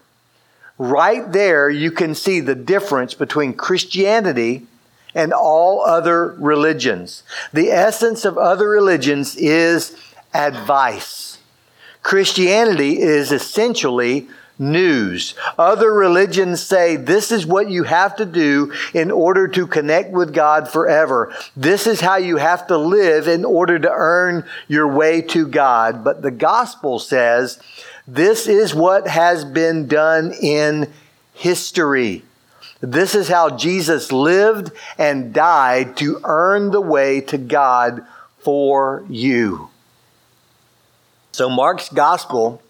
Right 0.77 1.29
there, 1.31 1.67
you 1.67 1.89
can 1.89 2.13
see 2.13 2.39
the 2.39 2.53
difference 2.53 3.15
between 3.15 3.53
Christianity 3.53 4.67
and 5.15 5.33
all 5.33 5.81
other 5.81 6.35
religions. 6.37 7.23
The 7.51 7.71
essence 7.71 8.23
of 8.23 8.37
other 8.37 8.69
religions 8.69 9.35
is 9.35 9.97
advice. 10.31 11.39
Christianity 12.03 12.99
is 12.99 13.31
essentially 13.31 14.29
news. 14.59 15.33
Other 15.57 15.93
religions 15.93 16.61
say 16.61 16.97
this 16.97 17.31
is 17.31 17.45
what 17.45 17.69
you 17.69 17.83
have 17.83 18.17
to 18.17 18.25
do 18.25 18.73
in 18.93 19.09
order 19.09 19.47
to 19.47 19.65
connect 19.65 20.11
with 20.11 20.33
God 20.33 20.69
forever. 20.69 21.33
This 21.55 21.87
is 21.87 22.01
how 22.01 22.17
you 22.17 22.37
have 22.37 22.67
to 22.67 22.77
live 22.77 23.27
in 23.27 23.45
order 23.45 23.79
to 23.79 23.89
earn 23.89 24.43
your 24.67 24.87
way 24.87 25.21
to 25.23 25.47
God. 25.47 26.03
But 26.03 26.21
the 26.21 26.31
gospel 26.31 26.99
says 26.99 27.59
this 28.05 28.47
is 28.47 28.75
what 28.75 29.07
has 29.07 29.45
been 29.45 29.87
done 29.87 30.33
in 30.33 30.91
history. 31.33 32.23
This 32.81 33.15
is 33.15 33.27
how 33.27 33.49
Jesus 33.57 34.11
lived 34.11 34.71
and 34.97 35.33
died 35.33 35.97
to 35.97 36.19
earn 36.23 36.71
the 36.71 36.81
way 36.81 37.21
to 37.21 37.37
God 37.37 38.05
for 38.39 39.05
you. 39.09 39.69
So 41.31 41.49
Mark's 41.49 41.89
gospel 41.89 42.61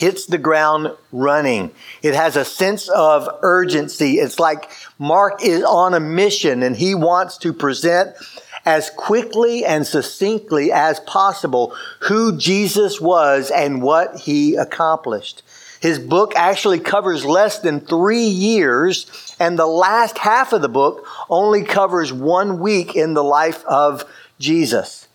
hits 0.00 0.24
the 0.24 0.38
ground 0.38 0.96
running. 1.12 1.70
It 2.02 2.14
has 2.14 2.34
a 2.34 2.44
sense 2.44 2.88
of 2.88 3.28
urgency. 3.42 4.14
It's 4.14 4.38
like 4.38 4.70
Mark 4.98 5.44
is 5.44 5.62
on 5.62 5.92
a 5.92 6.00
mission 6.00 6.62
and 6.62 6.74
he 6.74 6.94
wants 6.94 7.36
to 7.38 7.52
present 7.52 8.16
as 8.64 8.88
quickly 8.88 9.62
and 9.62 9.86
succinctly 9.86 10.72
as 10.72 11.00
possible 11.00 11.74
who 12.00 12.38
Jesus 12.38 12.98
was 12.98 13.50
and 13.50 13.82
what 13.82 14.16
he 14.20 14.56
accomplished. 14.56 15.42
His 15.80 15.98
book 15.98 16.32
actually 16.34 16.80
covers 16.80 17.26
less 17.26 17.58
than 17.58 17.80
three 17.80 18.24
years, 18.24 19.34
and 19.38 19.58
the 19.58 19.66
last 19.66 20.16
half 20.16 20.54
of 20.54 20.62
the 20.62 20.68
book 20.68 21.06
only 21.28 21.64
covers 21.64 22.10
one 22.10 22.58
week 22.58 22.96
in 22.96 23.12
the 23.12 23.24
life 23.24 23.64
of 23.66 24.04
Jesus. 24.38 25.08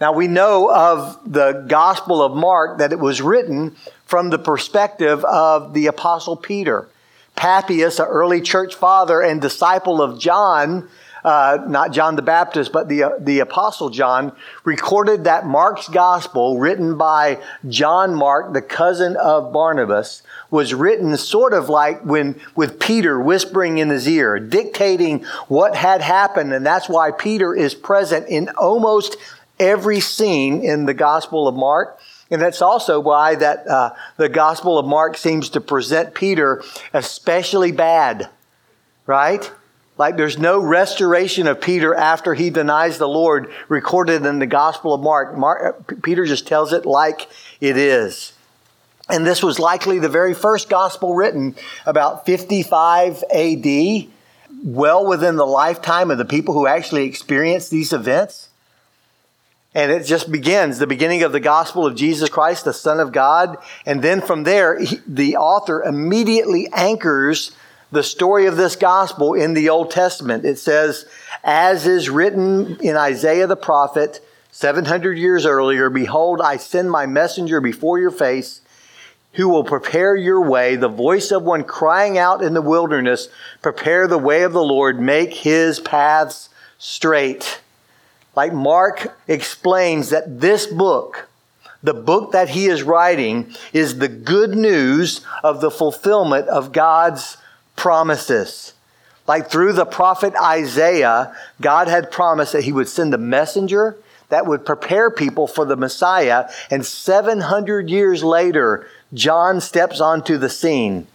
Now 0.00 0.12
we 0.12 0.28
know 0.28 0.70
of 0.70 1.18
the 1.24 1.64
Gospel 1.66 2.22
of 2.22 2.36
Mark 2.36 2.78
that 2.78 2.92
it 2.92 2.98
was 2.98 3.22
written 3.22 3.76
from 4.06 4.30
the 4.30 4.38
perspective 4.38 5.24
of 5.24 5.74
the 5.74 5.86
Apostle 5.86 6.36
Peter. 6.36 6.88
Papias, 7.34 8.00
an 8.00 8.06
early 8.06 8.40
church 8.40 8.74
father 8.74 9.20
and 9.20 9.42
disciple 9.42 10.00
of 10.00 10.18
John, 10.18 10.88
uh, 11.22 11.58
not 11.66 11.90
John 11.90 12.14
the 12.14 12.22
Baptist, 12.22 12.72
but 12.72 12.88
the, 12.88 13.02
uh, 13.02 13.10
the 13.18 13.40
Apostle 13.40 13.90
John, 13.90 14.32
recorded 14.64 15.24
that 15.24 15.44
Mark's 15.44 15.88
Gospel, 15.88 16.58
written 16.58 16.96
by 16.96 17.42
John 17.68 18.14
Mark, 18.14 18.54
the 18.54 18.62
cousin 18.62 19.16
of 19.16 19.52
Barnabas, 19.52 20.22
was 20.50 20.72
written 20.72 21.16
sort 21.16 21.52
of 21.52 21.68
like 21.68 22.00
when 22.04 22.40
with 22.54 22.78
Peter 22.78 23.20
whispering 23.20 23.78
in 23.78 23.90
his 23.90 24.08
ear, 24.08 24.38
dictating 24.38 25.24
what 25.48 25.74
had 25.74 26.00
happened, 26.00 26.52
and 26.52 26.64
that's 26.64 26.88
why 26.88 27.10
Peter 27.10 27.54
is 27.54 27.74
present 27.74 28.28
in 28.28 28.48
almost 28.50 29.16
every 29.58 30.00
scene 30.00 30.62
in 30.62 30.86
the 30.86 30.94
Gospel 30.94 31.48
of 31.48 31.56
Mark. 31.56 31.98
And 32.30 32.42
that's 32.42 32.60
also 32.60 32.98
why 32.98 33.36
that 33.36 33.68
uh, 33.68 33.94
the 34.16 34.28
Gospel 34.28 34.78
of 34.78 34.86
Mark 34.86 35.16
seems 35.16 35.50
to 35.50 35.60
present 35.60 36.14
Peter 36.14 36.62
especially 36.92 37.70
bad, 37.70 38.28
right? 39.06 39.50
Like 39.98 40.16
there's 40.16 40.38
no 40.38 40.58
restoration 40.58 41.46
of 41.46 41.60
Peter 41.60 41.94
after 41.94 42.34
he 42.34 42.50
denies 42.50 42.98
the 42.98 43.08
Lord 43.08 43.50
recorded 43.68 44.26
in 44.26 44.40
the 44.40 44.46
Gospel 44.46 44.92
of 44.92 45.00
Mark. 45.00 45.36
Mark 45.36 46.02
Peter 46.02 46.26
just 46.26 46.46
tells 46.46 46.72
it 46.72 46.84
like 46.84 47.28
it 47.60 47.76
is. 47.76 48.32
And 49.08 49.24
this 49.24 49.42
was 49.42 49.58
likely 49.58 49.98
the 49.98 50.08
very 50.08 50.34
first 50.34 50.68
gospel 50.68 51.14
written 51.14 51.54
about 51.86 52.26
55 52.26 53.22
AD, 53.32 54.08
well 54.64 55.06
within 55.06 55.36
the 55.36 55.46
lifetime 55.46 56.10
of 56.10 56.18
the 56.18 56.24
people 56.24 56.54
who 56.54 56.66
actually 56.66 57.04
experienced 57.04 57.70
these 57.70 57.92
events. 57.92 58.45
And 59.76 59.92
it 59.92 60.06
just 60.06 60.32
begins 60.32 60.78
the 60.78 60.86
beginning 60.86 61.22
of 61.22 61.32
the 61.32 61.38
gospel 61.38 61.84
of 61.84 61.94
Jesus 61.94 62.30
Christ, 62.30 62.64
the 62.64 62.72
Son 62.72 62.98
of 62.98 63.12
God. 63.12 63.58
And 63.84 64.00
then 64.00 64.22
from 64.22 64.44
there, 64.44 64.80
he, 64.80 65.00
the 65.06 65.36
author 65.36 65.82
immediately 65.82 66.66
anchors 66.72 67.52
the 67.92 68.02
story 68.02 68.46
of 68.46 68.56
this 68.56 68.74
gospel 68.74 69.34
in 69.34 69.52
the 69.52 69.68
Old 69.68 69.90
Testament. 69.90 70.46
It 70.46 70.58
says, 70.58 71.04
as 71.44 71.86
is 71.86 72.08
written 72.08 72.78
in 72.80 72.96
Isaiah 72.96 73.46
the 73.46 73.54
prophet 73.54 74.26
700 74.50 75.18
years 75.18 75.44
earlier, 75.44 75.90
Behold, 75.90 76.40
I 76.40 76.56
send 76.56 76.90
my 76.90 77.04
messenger 77.04 77.60
before 77.60 77.98
your 77.98 78.10
face 78.10 78.62
who 79.34 79.50
will 79.50 79.64
prepare 79.64 80.16
your 80.16 80.40
way, 80.40 80.76
the 80.76 80.88
voice 80.88 81.30
of 81.30 81.42
one 81.42 81.64
crying 81.64 82.16
out 82.16 82.42
in 82.42 82.54
the 82.54 82.62
wilderness, 82.62 83.28
prepare 83.60 84.08
the 84.08 84.16
way 84.16 84.42
of 84.42 84.54
the 84.54 84.64
Lord, 84.64 84.98
make 84.98 85.34
his 85.34 85.80
paths 85.80 86.48
straight 86.78 87.60
like 88.36 88.52
Mark 88.52 89.16
explains 89.26 90.10
that 90.10 90.40
this 90.40 90.66
book, 90.66 91.28
the 91.82 91.94
book 91.94 92.32
that 92.32 92.50
he 92.50 92.66
is 92.66 92.82
writing, 92.82 93.54
is 93.72 93.98
the 93.98 94.08
good 94.08 94.50
news 94.50 95.22
of 95.42 95.60
the 95.60 95.70
fulfillment 95.70 96.46
of 96.48 96.72
God's 96.72 97.38
promises. 97.74 98.74
Like 99.26 99.50
through 99.50 99.72
the 99.72 99.86
prophet 99.86 100.34
Isaiah, 100.40 101.34
God 101.60 101.88
had 101.88 102.12
promised 102.12 102.52
that 102.52 102.64
he 102.64 102.72
would 102.72 102.88
send 102.88 103.12
a 103.14 103.18
messenger 103.18 103.96
that 104.28 104.46
would 104.46 104.66
prepare 104.66 105.10
people 105.10 105.46
for 105.46 105.64
the 105.64 105.76
Messiah. 105.76 106.48
And 106.70 106.84
700 106.84 107.88
years 107.88 108.22
later, 108.22 108.86
John 109.14 109.60
steps 109.60 110.00
onto 110.00 110.36
the 110.36 110.50
scene 110.50 111.06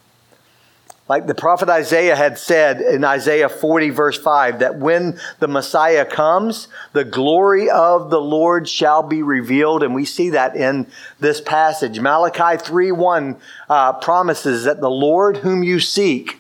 like 1.10 1.28
the 1.28 1.36
prophet 1.36 1.68
Isaiah 1.68 2.16
had 2.16 2.38
said 2.38 2.80
in 2.80 3.04
Isaiah 3.04 3.50
40, 3.50 3.90
verse 3.90 4.18
5, 4.18 4.60
that 4.60 4.78
when 4.78 5.20
the 5.40 5.48
Messiah 5.48 6.06
comes, 6.06 6.68
the 6.94 7.04
glory 7.04 7.70
of 7.70 8.10
the 8.10 8.22
Lord 8.22 8.70
shall 8.70 9.04
be 9.04 9.22
revealed. 9.22 9.84
And 9.84 9.94
we 9.94 10.06
see 10.06 10.30
that 10.30 10.56
in 10.56 10.88
this 11.20 11.42
passage. 11.42 12.00
Malachi 12.00 12.64
3 12.64 12.92
1 12.94 13.36
uh, 13.70 13.94
promises 13.94 14.64
that 14.64 14.80
the 14.80 14.90
Lord 14.90 15.38
whom 15.38 15.64
you 15.64 15.80
seek 15.80 16.40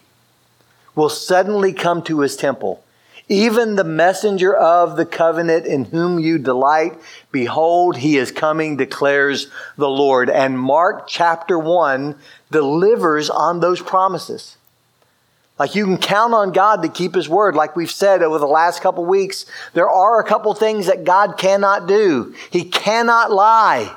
will 0.96 1.10
suddenly 1.10 1.74
come 1.74 2.02
to 2.04 2.22
his 2.22 2.38
temple. 2.38 2.84
Even 3.28 3.76
the 3.76 3.84
messenger 3.86 4.54
of 4.54 4.98
the 4.98 5.06
covenant 5.06 5.66
in 5.66 5.86
whom 5.86 6.20
you 6.20 6.38
delight, 6.38 7.00
behold, 7.32 7.96
he 7.96 8.18
is 8.18 8.30
coming, 8.30 8.76
declares 8.76 9.48
the 9.78 9.88
Lord. 9.88 10.30
And 10.30 10.60
Mark 10.60 11.08
chapter 11.08 11.58
1 11.58 12.16
delivers 12.52 13.30
on 13.30 13.60
those 13.60 13.82
promises. 13.82 14.58
Like 15.58 15.76
you 15.76 15.86
can 15.86 15.98
count 15.98 16.34
on 16.34 16.52
God 16.52 16.82
to 16.82 16.90
keep 16.90 17.14
His 17.14 17.30
word. 17.30 17.56
Like 17.56 17.76
we've 17.76 17.92
said 17.92 18.24
over 18.24 18.40
the 18.40 18.48
last 18.48 18.82
couple 18.82 19.06
weeks, 19.06 19.46
there 19.74 19.90
are 19.90 20.20
a 20.20 20.28
couple 20.28 20.54
things 20.54 20.88
that 20.88 21.04
God 21.04 21.38
cannot 21.38 21.88
do. 21.88 22.34
He 22.50 22.64
cannot 22.64 23.32
lie 23.32 23.96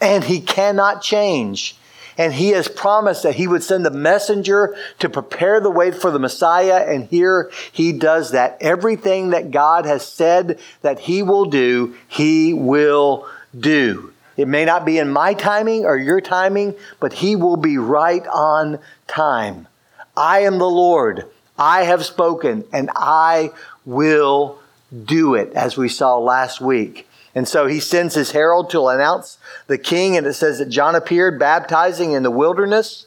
and 0.00 0.24
He 0.24 0.40
cannot 0.40 1.02
change. 1.02 1.76
And 2.16 2.32
He 2.32 2.48
has 2.48 2.66
promised 2.66 3.22
that 3.22 3.36
He 3.36 3.46
would 3.46 3.62
send 3.62 3.86
a 3.86 3.92
messenger 3.92 4.76
to 4.98 5.08
prepare 5.08 5.60
the 5.60 5.70
way 5.70 5.92
for 5.92 6.10
the 6.10 6.18
Messiah. 6.18 6.84
And 6.84 7.04
here 7.04 7.50
He 7.70 7.92
does 7.92 8.32
that. 8.32 8.58
Everything 8.60 9.30
that 9.30 9.52
God 9.52 9.86
has 9.86 10.04
said 10.04 10.58
that 10.82 10.98
He 10.98 11.22
will 11.22 11.44
do, 11.44 11.94
He 12.08 12.52
will 12.52 13.28
do. 13.56 14.12
It 14.38 14.48
may 14.48 14.64
not 14.64 14.86
be 14.86 14.98
in 14.98 15.10
my 15.10 15.34
timing 15.34 15.84
or 15.84 15.98
your 15.98 16.22
timing, 16.22 16.74
but 17.00 17.12
He 17.12 17.36
will 17.36 17.58
be 17.58 17.76
right 17.76 18.26
on 18.28 18.78
time. 19.06 19.68
I 20.16 20.40
am 20.40 20.58
the 20.58 20.70
Lord. 20.70 21.26
I 21.58 21.82
have 21.82 22.06
spoken 22.06 22.64
and 22.72 22.88
I 22.94 23.50
will 23.84 24.60
do 25.04 25.34
it, 25.34 25.52
as 25.54 25.76
we 25.76 25.88
saw 25.88 26.16
last 26.16 26.60
week. 26.60 27.08
And 27.34 27.46
so 27.46 27.66
he 27.66 27.78
sends 27.78 28.14
his 28.14 28.30
herald 28.30 28.70
to 28.70 28.88
announce 28.88 29.38
the 29.66 29.78
king, 29.78 30.16
and 30.16 30.26
it 30.26 30.34
says 30.34 30.58
that 30.58 30.70
John 30.70 30.94
appeared 30.94 31.38
baptizing 31.38 32.12
in 32.12 32.22
the 32.22 32.30
wilderness 32.30 33.06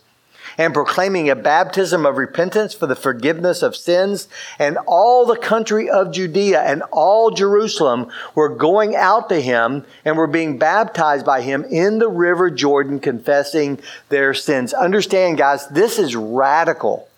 and 0.62 0.76
proclaiming 0.76 1.28
a 1.28 1.36
baptism 1.36 2.06
of 2.06 2.18
repentance 2.18 2.72
for 2.76 2.86
the 2.86 2.96
forgiveness 2.96 3.64
of 3.64 3.76
sins. 3.76 4.28
And 4.60 4.78
all 4.86 5.26
the 5.26 5.36
country 5.36 5.90
of 5.90 6.12
Judea 6.12 6.62
and 6.62 6.84
all 6.92 7.32
Jerusalem 7.32 8.12
were 8.36 8.48
going 8.48 8.96
out 8.96 9.28
to 9.30 9.42
him 9.42 9.84
and 10.06 10.16
were 10.16 10.28
being 10.28 10.60
baptized 10.60 11.26
by 11.26 11.42
him 11.42 11.64
in 11.64 11.98
the 11.98 12.08
river 12.08 12.52
Jordan, 12.52 13.00
confessing 13.00 13.80
their 14.10 14.36
sins. 14.36 14.72
Understand, 14.72 15.40
guys, 15.40 15.68
this 15.70 15.98
is 15.98 16.16
radical 16.16 17.10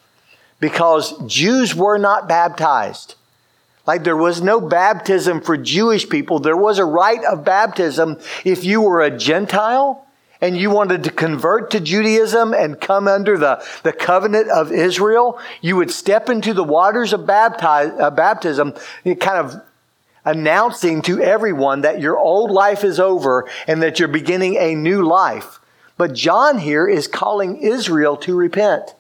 because 0.62 1.14
Jews 1.28 1.76
were 1.76 1.98
not 1.98 2.30
baptized. 2.30 3.16
Like 3.86 4.06
there 4.06 4.16
was 4.16 4.42
no 4.42 4.62
baptism 4.62 5.42
for 5.42 5.58
Jewish 5.58 6.08
people. 6.08 6.40
There 6.40 6.56
was 6.56 6.80
a 6.80 6.86
rite 6.86 7.26
of 7.26 7.44
baptism 7.44 8.22
if 8.46 8.64
you 8.64 8.80
were 8.80 9.02
a 9.02 9.12
Gentile 9.12 10.08
and 10.44 10.58
you 10.58 10.70
wanted 10.70 11.06
to 11.06 11.10
convert 11.10 11.72
to 11.72 11.80
Judaism 11.80 12.54
and 12.54 12.82
come 12.82 13.08
under 13.08 13.38
the, 13.38 13.66
the 13.84 13.94
covenant 13.94 14.50
of 14.50 14.74
Israel, 14.74 15.40
you 15.62 15.78
would 15.78 15.90
step 15.90 16.28
into 16.28 16.54
the 16.54 16.66
waters 16.66 17.14
of 17.14 17.26
baptize, 17.26 17.94
uh, 17.98 18.12
baptism, 18.12 18.74
kind 19.06 19.38
of 19.38 19.62
announcing 20.26 21.02
to 21.04 21.22
everyone 21.22 21.80
that 21.82 22.02
your 22.02 22.18
old 22.18 22.52
life 22.52 22.84
is 22.84 23.00
over 23.00 23.50
and 23.68 23.82
that 23.82 24.00
you're 24.00 24.10
beginning 24.10 24.58
a 24.58 24.76
new 24.76 25.02
life. 25.02 25.60
But 25.96 26.12
John 26.12 26.58
here 26.58 26.90
is 26.90 27.08
calling 27.08 27.62
Israel 27.62 28.18
to 28.18 28.36
repent. 28.36 28.96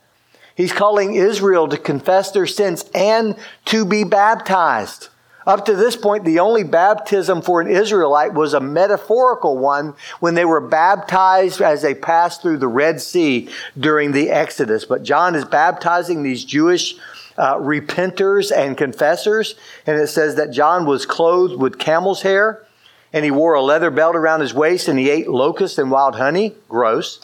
He's 0.55 0.71
calling 0.71 1.15
Israel 1.15 1.67
to 1.67 1.77
confess 1.77 2.31
their 2.31 2.47
sins 2.47 2.89
and 2.95 3.35
to 3.65 3.83
be 3.83 4.05
baptized. 4.05 5.09
Up 5.45 5.65
to 5.65 5.75
this 5.75 5.95
point, 5.95 6.23
the 6.23 6.39
only 6.39 6.63
baptism 6.63 7.41
for 7.41 7.59
an 7.59 7.67
Israelite 7.67 8.33
was 8.33 8.53
a 8.53 8.59
metaphorical 8.59 9.57
one 9.57 9.93
when 10.19 10.35
they 10.35 10.45
were 10.45 10.61
baptized 10.61 11.61
as 11.61 11.81
they 11.81 11.93
passed 11.93 12.41
through 12.41 12.57
the 12.57 12.67
Red 12.67 13.01
Sea 13.01 13.49
during 13.77 14.11
the 14.11 14.29
Exodus. 14.29 14.85
But 14.85 15.03
John 15.03 15.35
is 15.35 15.45
baptizing 15.45 16.23
these 16.23 16.45
Jewish 16.45 16.95
uh, 17.37 17.55
repenters 17.55 18.55
and 18.55 18.77
confessors. 18.77 19.55
And 19.85 19.99
it 19.99 20.07
says 20.07 20.35
that 20.35 20.51
John 20.51 20.85
was 20.85 21.05
clothed 21.05 21.59
with 21.59 21.79
camel's 21.79 22.21
hair 22.21 22.65
and 23.11 23.25
he 23.25 23.31
wore 23.31 23.53
a 23.53 23.61
leather 23.61 23.91
belt 23.91 24.15
around 24.15 24.41
his 24.41 24.53
waist 24.53 24.87
and 24.87 24.97
he 24.97 25.09
ate 25.09 25.27
locusts 25.27 25.77
and 25.77 25.91
wild 25.91 26.15
honey. 26.15 26.55
Gross. 26.69 27.19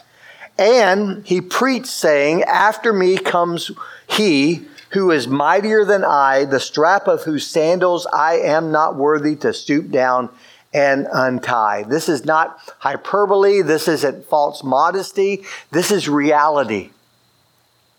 And 0.58 1.26
he 1.26 1.40
preached, 1.40 1.86
saying, 1.86 2.42
After 2.42 2.92
me 2.92 3.16
comes 3.16 3.70
he 4.06 4.66
who 4.90 5.10
is 5.10 5.28
mightier 5.28 5.84
than 5.84 6.04
I, 6.04 6.44
the 6.44 6.60
strap 6.60 7.06
of 7.06 7.22
whose 7.22 7.46
sandals 7.46 8.06
I 8.12 8.38
am 8.38 8.70
not 8.70 8.96
worthy 8.96 9.36
to 9.36 9.52
stoop 9.52 9.90
down 9.90 10.28
and 10.72 11.08
untie. 11.12 11.84
This 11.84 12.08
is 12.08 12.24
not 12.24 12.58
hyperbole. 12.78 13.62
This 13.62 13.88
isn't 13.88 14.26
false 14.26 14.62
modesty. 14.62 15.44
This 15.70 15.90
is 15.90 16.08
reality. 16.08 16.90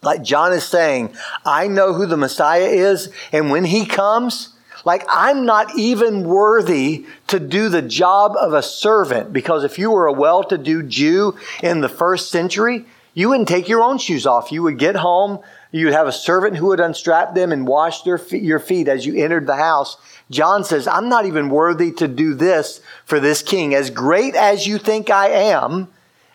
Like 0.01 0.23
John 0.23 0.53
is 0.53 0.63
saying, 0.63 1.15
I 1.45 1.67
know 1.67 1.93
who 1.93 2.05
the 2.05 2.17
Messiah 2.17 2.65
is, 2.65 3.11
and 3.31 3.51
when 3.51 3.65
he 3.65 3.85
comes, 3.85 4.55
like 4.83 5.05
I'm 5.07 5.45
not 5.45 5.77
even 5.77 6.23
worthy 6.23 7.05
to 7.27 7.39
do 7.39 7.69
the 7.69 7.83
job 7.83 8.35
of 8.35 8.53
a 8.53 8.63
servant 8.63 9.31
because 9.31 9.63
if 9.63 9.77
you 9.77 9.91
were 9.91 10.07
a 10.07 10.13
well 10.13 10.43
to 10.45 10.57
do 10.57 10.81
Jew 10.81 11.37
in 11.61 11.81
the 11.81 11.89
first 11.89 12.31
century, 12.31 12.85
you 13.13 13.29
wouldn't 13.29 13.47
take 13.47 13.69
your 13.69 13.81
own 13.83 13.97
shoes 13.99 14.25
off. 14.25 14.51
You 14.51 14.63
would 14.63 14.79
get 14.79 14.95
home, 14.95 15.39
You'd 15.71 15.93
have 15.93 16.07
a 16.07 16.11
servant 16.11 16.57
who 16.57 16.67
would 16.67 16.79
unstrap 16.79 17.33
them 17.33 17.51
and 17.51 17.67
wash 17.67 18.01
their 18.03 18.17
feet, 18.17 18.43
your 18.43 18.59
feet 18.59 18.87
as 18.87 19.05
you 19.05 19.15
entered 19.15 19.47
the 19.47 19.55
house. 19.55 19.97
John 20.29 20.63
says, 20.63 20.87
I'm 20.87 21.09
not 21.09 21.25
even 21.25 21.49
worthy 21.49 21.91
to 21.93 22.07
do 22.07 22.33
this 22.33 22.81
for 23.05 23.19
this 23.19 23.41
king. 23.41 23.73
As 23.73 23.89
great 23.89 24.35
as 24.35 24.67
you 24.67 24.77
think 24.77 25.09
I 25.09 25.29
am, 25.29 25.87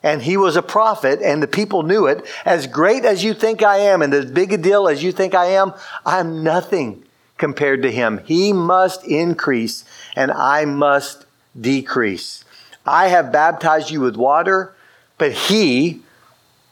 and 0.03 0.23
he 0.23 0.37
was 0.37 0.57
a 0.57 0.63
prophet 0.63 1.21
and 1.23 1.43
the 1.43 1.49
people 1.49 1.83
knew 1.83 2.07
it, 2.07 2.25
as 2.45 2.67
great 2.67 3.05
as 3.05 3.25
you 3.25 3.35
think 3.35 3.63
I 3.63 3.79
am 3.79 4.03
and 4.03 4.15
as 4.15 4.31
big 4.31 4.53
a 4.53 4.59
deal 4.59 4.89
as 4.89 5.03
you 5.03 5.13
think 5.13 5.35
I 5.35 5.47
am, 5.47 5.73
I'm 6.05 6.43
nothing 6.45 7.05
compared 7.39 7.83
to 7.83 7.91
him. 7.91 8.23
He 8.25 8.53
must 8.53 9.05
increase 9.05 9.85
and 10.15 10.31
I 10.31 10.65
must 10.65 11.27
decrease. 11.61 12.45
I 12.87 13.09
have 13.09 13.33
baptized 13.33 13.91
you 13.91 14.01
with 14.01 14.17
water, 14.17 14.75
but 15.19 15.33
he, 15.33 16.03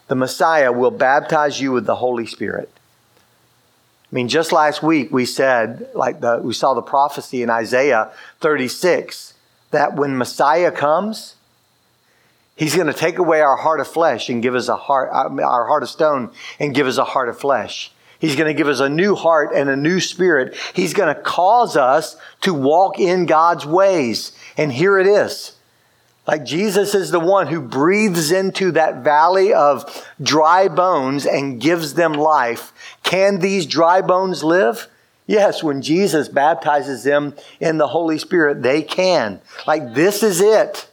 the 0.08 0.14
Messiah 0.14 0.72
will 0.72 0.90
baptize 0.90 1.60
you 1.60 1.72
with 1.72 1.86
the 1.86 1.96
Holy 1.96 2.26
Spirit. 2.26 2.70
I 2.76 4.14
mean, 4.14 4.28
just 4.28 4.52
last 4.52 4.82
week 4.82 5.12
we 5.12 5.24
said, 5.26 5.88
like 5.94 6.20
the, 6.20 6.40
we 6.42 6.54
saw 6.54 6.74
the 6.74 6.82
prophecy 6.82 7.42
in 7.42 7.50
Isaiah 7.50 8.12
36, 8.40 9.34
that 9.70 9.96
when 9.96 10.16
Messiah 10.16 10.70
comes, 10.70 11.34
he's 12.54 12.76
going 12.76 12.86
to 12.86 12.92
take 12.92 13.18
away 13.18 13.40
our 13.40 13.56
heart 13.56 13.80
of 13.80 13.88
flesh 13.88 14.28
and 14.28 14.42
give 14.42 14.54
us 14.54 14.68
a 14.68 14.76
heart, 14.76 15.10
our 15.12 15.66
heart 15.66 15.82
of 15.82 15.88
stone 15.88 16.30
and 16.60 16.74
give 16.74 16.86
us 16.86 16.98
a 16.98 17.04
heart 17.04 17.28
of 17.28 17.38
flesh. 17.38 17.90
He's 18.20 18.36
going 18.36 18.46
to 18.46 18.54
give 18.54 18.68
us 18.68 18.80
a 18.80 18.88
new 18.88 19.16
heart 19.16 19.50
and 19.54 19.68
a 19.68 19.76
new 19.76 20.00
spirit. 20.00 20.56
He's 20.74 20.94
going 20.94 21.14
to 21.14 21.20
cause 21.20 21.76
us 21.76 22.16
to 22.42 22.54
walk 22.54 22.98
in 22.98 23.26
God's 23.26 23.66
ways. 23.66 24.32
And 24.56 24.72
here 24.72 24.98
it 24.98 25.06
is. 25.06 25.53
Like 26.26 26.44
Jesus 26.44 26.94
is 26.94 27.10
the 27.10 27.20
one 27.20 27.48
who 27.48 27.60
breathes 27.60 28.32
into 28.32 28.72
that 28.72 29.04
valley 29.04 29.52
of 29.52 30.06
dry 30.22 30.68
bones 30.68 31.26
and 31.26 31.60
gives 31.60 31.94
them 31.94 32.14
life. 32.14 32.72
Can 33.02 33.40
these 33.40 33.66
dry 33.66 34.00
bones 34.00 34.42
live? 34.42 34.88
Yes, 35.26 35.62
when 35.62 35.82
Jesus 35.82 36.28
baptizes 36.28 37.04
them 37.04 37.34
in 37.60 37.78
the 37.78 37.88
Holy 37.88 38.18
Spirit, 38.18 38.62
they 38.62 38.82
can. 38.82 39.40
Like 39.66 39.94
this 39.94 40.22
is 40.22 40.40
it. 40.40 40.88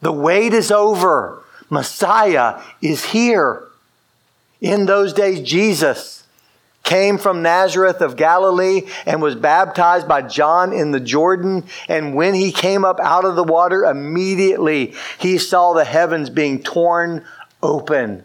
The 0.00 0.12
wait 0.12 0.52
is 0.52 0.70
over. 0.70 1.42
Messiah 1.70 2.60
is 2.80 3.06
here. 3.06 3.62
In 4.60 4.86
those 4.86 5.12
days, 5.12 5.46
Jesus 5.46 6.25
came 6.86 7.18
from 7.18 7.42
Nazareth 7.42 8.00
of 8.00 8.16
Galilee 8.16 8.82
and 9.04 9.20
was 9.20 9.34
baptized 9.34 10.08
by 10.08 10.22
John 10.22 10.72
in 10.72 10.92
the 10.92 11.00
Jordan. 11.00 11.64
And 11.88 12.14
when 12.14 12.32
he 12.32 12.52
came 12.52 12.84
up 12.84 12.98
out 13.00 13.26
of 13.26 13.36
the 13.36 13.44
water, 13.44 13.84
immediately 13.84 14.94
he 15.18 15.36
saw 15.36 15.74
the 15.74 15.84
heavens 15.84 16.30
being 16.30 16.62
torn 16.62 17.26
open. 17.62 18.24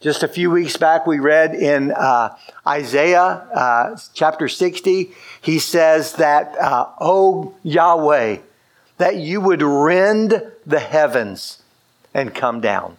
Just 0.00 0.22
a 0.22 0.28
few 0.28 0.50
weeks 0.50 0.76
back, 0.76 1.06
we 1.06 1.18
read 1.18 1.54
in 1.54 1.92
uh, 1.92 2.36
Isaiah 2.66 3.22
uh, 3.22 3.96
chapter 4.12 4.48
60, 4.48 5.10
he 5.40 5.58
says 5.58 6.14
that, 6.14 6.56
uh, 6.58 6.88
Oh 7.00 7.54
Yahweh, 7.62 8.38
that 8.98 9.16
you 9.16 9.40
would 9.40 9.62
rend 9.62 10.42
the 10.66 10.80
heavens 10.80 11.62
and 12.12 12.34
come 12.34 12.60
down. 12.60 12.96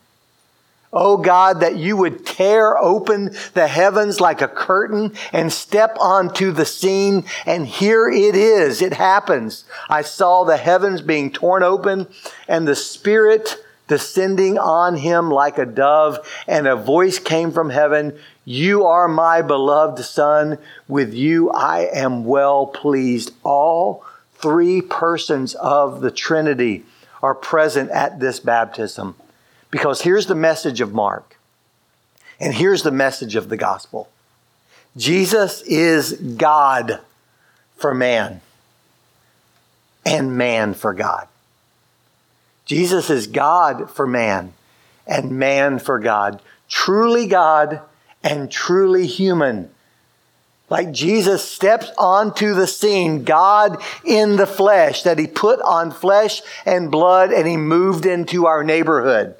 Oh 0.96 1.18
God, 1.18 1.62
that 1.62 1.76
you 1.76 1.98
would 1.98 2.24
tear 2.24 2.78
open 2.78 3.36
the 3.56 3.68
heavens 3.68 4.22
like 4.22 4.44
a 4.44 4.48
curtain 4.48 5.14
and 5.32 5.52
step 5.52 5.98
onto 6.00 6.52
the 6.52 6.68
scene. 6.68 7.26
And 7.48 7.66
here 7.66 8.08
it 8.08 8.36
is. 8.36 8.80
It 8.80 8.94
happens. 8.94 9.66
I 9.90 10.04
saw 10.04 10.44
the 10.44 10.58
heavens 10.58 11.02
being 11.02 11.32
torn 11.32 11.64
open 11.64 12.08
and 12.48 12.68
the 12.68 12.76
Spirit 12.76 13.58
descending 13.88 14.60
on 14.60 14.96
him 14.96 15.32
like 15.32 15.58
a 15.58 15.66
dove. 15.66 16.20
And 16.48 16.68
a 16.68 16.76
voice 16.76 17.18
came 17.18 17.52
from 17.52 17.72
heaven. 17.72 18.16
You 18.46 18.86
are 18.86 19.08
my 19.08 19.42
beloved 19.42 20.04
Son. 20.04 20.60
With 20.88 21.12
you 21.12 21.50
I 21.50 21.90
am 21.92 22.24
well 22.24 22.68
pleased. 22.68 23.32
All 23.44 24.06
three 24.36 24.80
persons 24.80 25.56
of 25.56 26.02
the 26.02 26.12
Trinity 26.12 26.86
are 27.24 27.34
present 27.34 27.90
at 27.90 28.20
this 28.20 28.40
baptism. 28.40 29.16
Because 29.74 30.04
here's 30.04 30.28
the 30.28 30.36
message 30.36 30.82
of 30.82 30.94
Mark, 30.94 31.40
and 32.40 32.54
here's 32.54 32.84
the 32.84 32.92
message 32.92 33.36
of 33.36 33.50
the 33.50 33.58
gospel 33.58 34.08
Jesus 34.96 35.64
is 35.64 36.14
God 36.14 37.00
for 37.76 37.96
man, 37.96 38.42
and 40.06 40.38
man 40.38 40.76
for 40.76 40.94
God. 40.94 41.28
Jesus 42.66 43.10
is 43.10 43.26
God 43.26 43.90
for 43.90 44.06
man, 44.06 44.54
and 45.08 45.32
man 45.40 45.80
for 45.80 45.98
God. 45.98 46.40
Truly 46.70 47.26
God 47.26 47.82
and 48.24 48.52
truly 48.52 49.08
human. 49.08 49.72
Like 50.70 50.92
Jesus 50.92 51.44
steps 51.44 51.90
onto 51.98 52.54
the 52.54 52.68
scene, 52.68 53.24
God 53.24 53.82
in 54.06 54.36
the 54.36 54.46
flesh, 54.46 55.02
that 55.02 55.18
he 55.18 55.26
put 55.26 55.60
on 55.62 55.90
flesh 55.90 56.44
and 56.64 56.92
blood 56.92 57.32
and 57.32 57.48
he 57.48 57.58
moved 57.58 58.06
into 58.06 58.46
our 58.46 58.64
neighborhood 58.64 59.40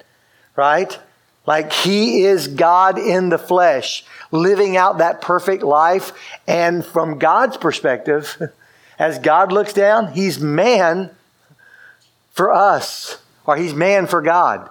right? 0.56 0.98
Like 1.46 1.72
he 1.72 2.24
is 2.24 2.48
God 2.48 2.98
in 2.98 3.28
the 3.28 3.38
flesh, 3.38 4.04
living 4.30 4.76
out 4.76 4.98
that 4.98 5.20
perfect 5.20 5.62
life. 5.62 6.12
And 6.46 6.84
from 6.84 7.18
God's 7.18 7.56
perspective, 7.56 8.40
as 8.98 9.18
God 9.18 9.52
looks 9.52 9.72
down, 9.72 10.12
he's 10.12 10.38
man 10.38 11.10
for 12.32 12.52
us, 12.52 13.18
or 13.46 13.56
he's 13.56 13.74
man 13.74 14.06
for 14.06 14.22
God. 14.22 14.70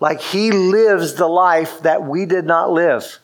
Like 0.00 0.20
he 0.20 0.50
lives 0.50 1.14
the 1.14 1.28
life 1.28 1.82
that 1.82 2.02
we 2.02 2.26
did 2.26 2.44
not 2.44 2.72
live. 2.72 3.18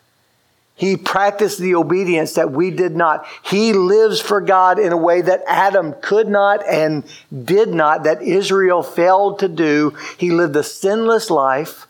He 0.78 0.96
practiced 0.96 1.58
the 1.58 1.74
obedience 1.74 2.34
that 2.34 2.52
we 2.52 2.70
did 2.70 2.94
not. 2.94 3.26
He 3.42 3.72
lives 3.72 4.20
for 4.20 4.40
God 4.40 4.78
in 4.78 4.92
a 4.92 4.96
way 4.96 5.20
that 5.20 5.42
Adam 5.48 5.92
could 6.00 6.28
not 6.28 6.64
and 6.66 7.02
did 7.44 7.70
not, 7.70 8.04
that 8.04 8.22
Israel 8.22 8.84
failed 8.84 9.40
to 9.40 9.48
do. 9.48 9.96
He 10.16 10.30
lived 10.30 10.54
a 10.54 10.62
sinless 10.62 11.30
life. 11.30 11.88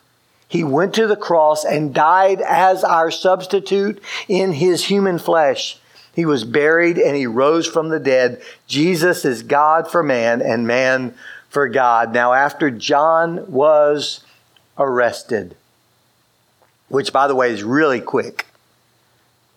He 0.48 0.64
went 0.64 0.94
to 0.94 1.06
the 1.06 1.16
cross 1.16 1.66
and 1.66 1.92
died 1.92 2.40
as 2.40 2.82
our 2.82 3.10
substitute 3.10 4.02
in 4.26 4.52
his 4.52 4.86
human 4.86 5.18
flesh. 5.18 5.78
He 6.14 6.24
was 6.24 6.44
buried 6.44 6.96
and 6.96 7.14
he 7.14 7.26
rose 7.26 7.66
from 7.66 7.90
the 7.90 8.00
dead. 8.00 8.40
Jesus 8.66 9.26
is 9.26 9.42
God 9.42 9.90
for 9.90 10.02
man 10.02 10.40
and 10.40 10.66
man 10.66 11.14
for 11.50 11.68
God. 11.68 12.14
Now, 12.14 12.32
after 12.32 12.70
John 12.70 13.52
was 13.52 14.24
arrested, 14.78 15.56
which 16.88 17.12
by 17.12 17.28
the 17.28 17.34
way 17.34 17.52
is 17.52 17.62
really 17.62 18.00
quick, 18.00 18.46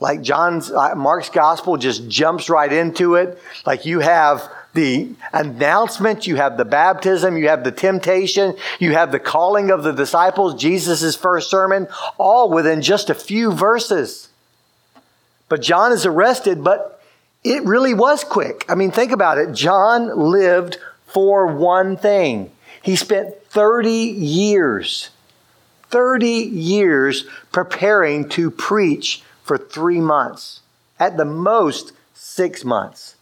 like 0.02 0.24
John's, 0.24 0.72
uh, 0.72 0.96
Mark's 0.96 1.30
gospel 1.30 1.78
just 1.78 2.10
jumps 2.10 2.50
right 2.50 2.74
into 2.74 3.16
it. 3.16 3.40
Like 3.68 3.86
you 3.86 4.00
have 4.00 4.52
the 4.74 5.12
announcement, 5.32 6.26
you 6.26 6.38
have 6.38 6.58
the 6.58 6.66
baptism, 6.66 7.38
you 7.38 7.50
have 7.50 7.64
the 7.64 7.72
temptation, 7.72 8.56
you 8.80 8.94
have 8.94 9.12
the 9.12 9.20
calling 9.20 9.70
of 9.70 9.84
the 9.84 9.92
disciples, 9.92 10.60
Jesus' 10.60 11.16
first 11.16 11.52
sermon, 11.52 11.88
all 12.18 12.50
within 12.50 12.82
just 12.82 13.12
a 13.12 13.14
few 13.14 13.52
verses. 13.52 14.30
But 15.48 15.62
John 15.62 15.92
is 15.92 16.06
arrested, 16.06 16.64
but 16.64 17.00
it 17.44 17.64
really 17.64 17.94
was 17.94 18.24
quick. 18.24 18.66
I 18.68 18.74
mean, 18.74 18.90
think 18.90 19.12
about 19.12 19.38
it. 19.38 19.54
John 19.54 20.18
lived 20.18 20.80
for 21.06 21.46
one 21.46 21.96
thing. 21.96 22.50
He 22.82 22.96
spent 22.96 23.44
30 23.50 23.92
years, 23.92 25.12
30 25.90 26.28
years 26.28 27.26
preparing 27.52 28.28
to 28.30 28.50
preach 28.50 29.22
for 29.44 29.58
three 29.58 30.00
months, 30.00 30.62
at 31.00 31.18
the 31.18 31.26
most 31.26 31.94
six 32.14 32.64
months. 32.64 33.16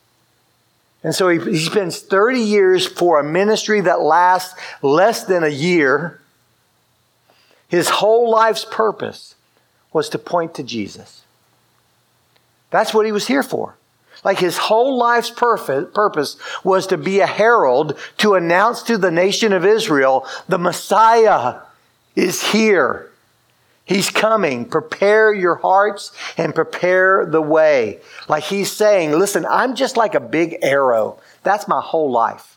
And 1.03 1.15
so 1.15 1.29
he, 1.29 1.39
he 1.39 1.57
spends 1.57 1.99
30 1.99 2.39
years 2.39 2.85
for 2.85 3.19
a 3.19 3.23
ministry 3.23 3.81
that 3.81 4.01
lasts 4.01 4.59
less 4.81 5.23
than 5.23 5.43
a 5.43 5.49
year. 5.49 6.19
His 7.69 7.89
whole 7.89 8.29
life's 8.29 8.65
purpose 8.65 9.35
was 9.93 10.09
to 10.09 10.19
point 10.19 10.55
to 10.55 10.63
Jesus. 10.63 11.23
That's 12.69 12.93
what 12.93 13.05
he 13.05 13.11
was 13.11 13.27
here 13.27 13.43
for. 13.43 13.75
Like 14.23 14.39
his 14.39 14.57
whole 14.57 14.97
life's 14.97 15.31
purpose 15.31 16.35
was 16.63 16.87
to 16.87 16.97
be 16.97 17.21
a 17.21 17.27
herald 17.27 17.97
to 18.17 18.35
announce 18.35 18.83
to 18.83 18.97
the 18.97 19.11
nation 19.11 19.53
of 19.53 19.65
Israel 19.65 20.27
the 20.49 20.57
Messiah 20.57 21.59
is 22.15 22.43
here. 22.51 23.08
He's 23.89 24.11
coming. 24.11 24.65
Prepare 24.65 25.33
your 25.33 25.55
hearts 25.55 26.11
and 26.37 26.53
prepare 26.53 27.25
the 27.25 27.41
way. 27.41 28.01
Like 28.27 28.43
he's 28.43 28.71
saying, 28.71 29.13
listen, 29.13 29.47
I'm 29.47 29.73
just 29.73 29.97
like 29.97 30.13
a 30.13 30.19
big 30.19 30.59
arrow. 30.61 31.19
That's 31.41 31.67
my 31.67 31.81
whole 31.81 32.11
life. 32.11 32.55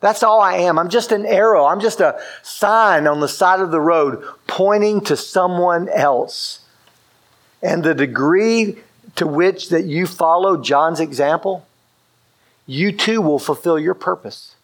That's 0.00 0.24
all 0.24 0.40
I 0.40 0.56
am. 0.56 0.80
I'm 0.80 0.88
just 0.88 1.12
an 1.12 1.24
arrow. 1.24 1.66
I'm 1.66 1.78
just 1.78 2.00
a 2.00 2.20
sign 2.42 3.06
on 3.06 3.20
the 3.20 3.28
side 3.28 3.60
of 3.60 3.70
the 3.70 3.80
road 3.80 4.24
pointing 4.48 5.00
to 5.02 5.16
someone 5.16 5.88
else. 5.88 6.64
And 7.62 7.84
the 7.84 7.94
degree 7.94 8.78
to 9.14 9.24
which 9.24 9.68
that 9.68 9.84
you 9.84 10.08
follow 10.08 10.60
John's 10.60 10.98
example, 10.98 11.64
you 12.66 12.90
too 12.90 13.20
will 13.20 13.38
fulfill 13.38 13.78
your 13.78 13.94
purpose. 13.94 14.56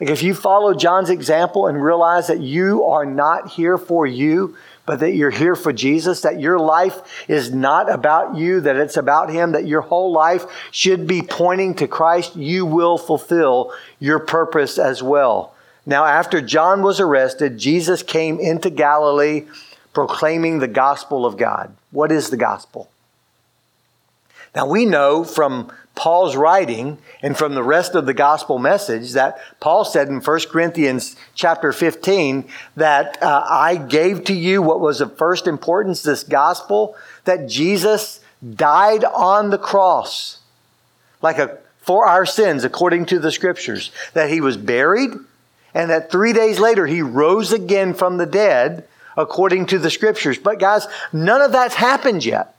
Like 0.00 0.10
if 0.10 0.22
you 0.22 0.34
follow 0.34 0.74
John's 0.74 1.10
example 1.10 1.66
and 1.66 1.82
realize 1.82 2.26
that 2.26 2.40
you 2.40 2.84
are 2.84 3.06
not 3.06 3.50
here 3.50 3.78
for 3.78 4.06
you, 4.06 4.56
but 4.86 5.00
that 5.00 5.12
you're 5.12 5.30
here 5.30 5.54
for 5.54 5.72
Jesus, 5.72 6.22
that 6.22 6.40
your 6.40 6.58
life 6.58 7.26
is 7.28 7.52
not 7.52 7.90
about 7.90 8.36
you, 8.36 8.60
that 8.60 8.76
it's 8.76 8.96
about 8.96 9.30
Him, 9.30 9.52
that 9.52 9.66
your 9.66 9.80
whole 9.80 10.12
life 10.12 10.44
should 10.70 11.06
be 11.06 11.22
pointing 11.22 11.74
to 11.76 11.88
Christ, 11.88 12.36
you 12.36 12.66
will 12.66 12.98
fulfill 12.98 13.72
your 13.98 14.18
purpose 14.18 14.78
as 14.78 15.02
well. 15.02 15.54
Now, 15.86 16.04
after 16.04 16.40
John 16.40 16.82
was 16.82 17.00
arrested, 17.00 17.58
Jesus 17.58 18.02
came 18.02 18.40
into 18.40 18.70
Galilee 18.70 19.46
proclaiming 19.92 20.58
the 20.58 20.68
gospel 20.68 21.24
of 21.24 21.36
God. 21.36 21.74
What 21.90 22.10
is 22.10 22.30
the 22.30 22.36
gospel? 22.36 22.90
Now, 24.54 24.66
we 24.66 24.86
know 24.86 25.24
from 25.24 25.72
Paul's 25.94 26.34
writing 26.34 26.98
and 27.22 27.36
from 27.36 27.54
the 27.54 27.62
rest 27.62 27.94
of 27.94 28.06
the 28.06 28.14
gospel 28.14 28.58
message 28.58 29.12
that 29.12 29.38
Paul 29.60 29.84
said 29.84 30.08
in 30.08 30.20
1 30.20 30.40
Corinthians 30.50 31.16
chapter 31.34 31.72
15 31.72 32.48
that 32.76 33.22
uh, 33.22 33.44
I 33.48 33.76
gave 33.76 34.24
to 34.24 34.34
you 34.34 34.60
what 34.60 34.80
was 34.80 35.00
of 35.00 35.16
first 35.16 35.46
importance, 35.46 36.02
this 36.02 36.24
gospel, 36.24 36.96
that 37.24 37.48
Jesus 37.48 38.20
died 38.54 39.04
on 39.04 39.50
the 39.50 39.58
cross 39.58 40.40
like 41.22 41.38
a, 41.38 41.58
for 41.78 42.06
our 42.06 42.26
sins 42.26 42.64
according 42.64 43.06
to 43.06 43.18
the 43.18 43.32
scriptures, 43.32 43.90
that 44.12 44.30
he 44.30 44.40
was 44.40 44.56
buried 44.56 45.12
and 45.74 45.90
that 45.90 46.10
three 46.10 46.32
days 46.32 46.58
later 46.58 46.86
he 46.86 47.02
rose 47.02 47.52
again 47.52 47.94
from 47.94 48.16
the 48.16 48.26
dead 48.26 48.86
according 49.16 49.66
to 49.66 49.78
the 49.78 49.90
scriptures. 49.90 50.38
But 50.38 50.58
guys, 50.58 50.86
none 51.12 51.40
of 51.40 51.52
that's 51.52 51.74
happened 51.76 52.24
yet. 52.24 52.53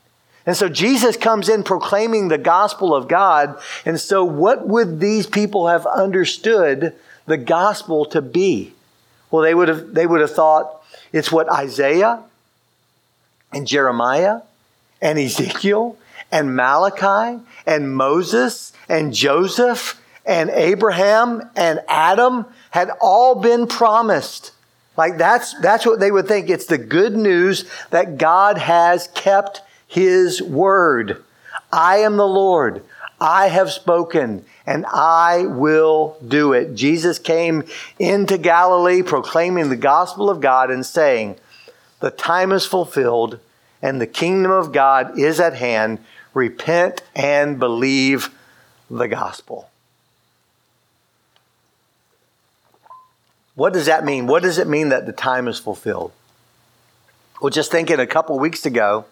And 0.45 0.55
so 0.55 0.69
Jesus 0.69 1.17
comes 1.17 1.49
in 1.49 1.63
proclaiming 1.63 2.27
the 2.27 2.37
gospel 2.37 2.93
of 2.93 3.07
God. 3.07 3.59
And 3.85 3.99
so, 3.99 4.23
what 4.23 4.67
would 4.67 4.99
these 4.99 5.25
people 5.25 5.67
have 5.67 5.85
understood 5.87 6.93
the 7.25 7.37
gospel 7.37 8.05
to 8.05 8.21
be? 8.21 8.73
Well, 9.31 9.41
they 9.41 9.55
would 9.55 9.67
have, 9.67 9.93
they 9.93 10.05
would 10.05 10.21
have 10.21 10.31
thought 10.31 10.83
it's 11.11 11.31
what 11.31 11.51
Isaiah 11.51 12.23
and 13.51 13.65
Jeremiah 13.65 14.41
and 15.01 15.17
Ezekiel 15.17 15.97
and 16.31 16.55
Malachi 16.55 17.41
and 17.65 17.95
Moses 17.95 18.73
and 18.87 19.13
Joseph 19.13 20.01
and 20.25 20.49
Abraham 20.49 21.49
and 21.55 21.81
Adam 21.87 22.45
had 22.71 22.91
all 23.01 23.35
been 23.35 23.67
promised. 23.67 24.51
Like 24.97 25.17
that's, 25.17 25.53
that's 25.59 25.85
what 25.85 25.99
they 25.99 26.11
would 26.11 26.27
think. 26.27 26.49
It's 26.49 26.65
the 26.65 26.77
good 26.77 27.15
news 27.15 27.65
that 27.89 28.17
God 28.17 28.57
has 28.57 29.07
kept 29.09 29.61
his 29.87 30.41
word. 30.41 31.23
I 31.71 31.97
am 31.97 32.17
the 32.17 32.27
Lord. 32.27 32.83
I 33.19 33.47
have 33.47 33.71
spoken 33.71 34.45
and 34.65 34.85
I 34.87 35.45
will 35.45 36.17
do 36.25 36.53
it. 36.53 36.75
Jesus 36.75 37.19
came 37.19 37.63
into 37.99 38.37
Galilee 38.37 39.01
proclaiming 39.01 39.69
the 39.69 39.75
gospel 39.75 40.29
of 40.29 40.41
God 40.41 40.71
and 40.71 40.85
saying, 40.85 41.37
The 41.99 42.11
time 42.11 42.51
is 42.51 42.65
fulfilled 42.65 43.39
and 43.81 44.01
the 44.01 44.07
kingdom 44.07 44.51
of 44.51 44.71
God 44.71 45.17
is 45.17 45.39
at 45.39 45.55
hand. 45.55 45.99
Repent 46.33 47.01
and 47.15 47.59
believe 47.59 48.29
the 48.89 49.07
gospel. 49.07 49.69
What 53.55 53.71
does 53.71 53.85
that 53.85 54.03
mean? 54.03 54.27
What 54.27 54.43
does 54.43 54.57
it 54.57 54.67
mean 54.67 54.89
that 54.89 55.05
the 55.05 55.13
time 55.13 55.47
is 55.47 55.59
fulfilled? 55.59 56.11
Well, 57.41 57.49
just 57.49 57.71
thinking 57.71 57.99
a 57.99 58.07
couple 58.07 58.37
weeks 58.37 58.65
ago, 58.65 59.05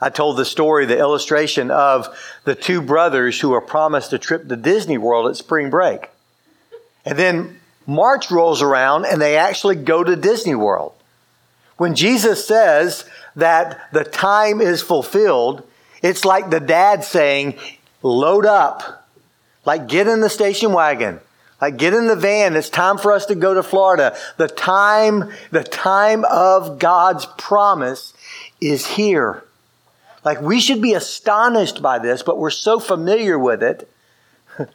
I 0.00 0.10
told 0.10 0.36
the 0.36 0.44
story, 0.44 0.86
the 0.86 0.98
illustration 0.98 1.70
of 1.70 2.08
the 2.44 2.54
two 2.54 2.80
brothers 2.80 3.40
who 3.40 3.52
are 3.52 3.60
promised 3.60 4.12
a 4.12 4.18
trip 4.18 4.48
to 4.48 4.56
Disney 4.56 4.98
World 4.98 5.28
at 5.28 5.36
spring 5.36 5.70
break. 5.70 6.10
And 7.04 7.18
then 7.18 7.60
March 7.86 8.30
rolls 8.30 8.62
around 8.62 9.06
and 9.06 9.20
they 9.20 9.36
actually 9.36 9.76
go 9.76 10.04
to 10.04 10.14
Disney 10.14 10.54
World. 10.54 10.92
When 11.78 11.94
Jesus 11.94 12.46
says 12.46 13.04
that 13.36 13.80
the 13.92 14.04
time 14.04 14.60
is 14.60 14.82
fulfilled, 14.82 15.66
it's 16.02 16.24
like 16.24 16.50
the 16.50 16.60
dad 16.60 17.04
saying, 17.04 17.54
load 18.02 18.46
up. 18.46 19.08
Like 19.64 19.88
get 19.88 20.06
in 20.06 20.20
the 20.20 20.30
station 20.30 20.72
wagon. 20.72 21.20
Like 21.60 21.76
get 21.76 21.94
in 21.94 22.06
the 22.06 22.16
van. 22.16 22.56
It's 22.56 22.70
time 22.70 22.98
for 22.98 23.12
us 23.12 23.26
to 23.26 23.34
go 23.34 23.54
to 23.54 23.62
Florida. 23.62 24.16
The 24.36 24.48
time, 24.48 25.30
the 25.50 25.64
time 25.64 26.24
of 26.24 26.78
God's 26.78 27.26
promise 27.36 28.12
is 28.60 28.86
here. 28.86 29.44
Like 30.24 30.40
we 30.40 30.60
should 30.60 30.82
be 30.82 30.94
astonished 30.94 31.82
by 31.82 31.98
this, 31.98 32.22
but 32.22 32.38
we're 32.38 32.50
so 32.50 32.78
familiar 32.78 33.38
with 33.38 33.62
it 33.62 33.88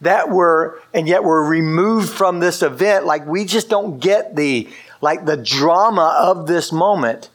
that 0.00 0.30
we're, 0.30 0.78
and 0.92 1.08
yet 1.08 1.24
we're 1.24 1.46
removed 1.46 2.10
from 2.10 2.40
this 2.40 2.62
event. 2.62 3.06
Like 3.06 3.26
we 3.26 3.44
just 3.44 3.68
don't 3.68 3.98
get 3.98 4.36
the, 4.36 4.68
like 5.00 5.24
the 5.24 5.36
drama 5.36 6.16
of 6.20 6.46
this 6.46 6.72
moment. 6.72 7.30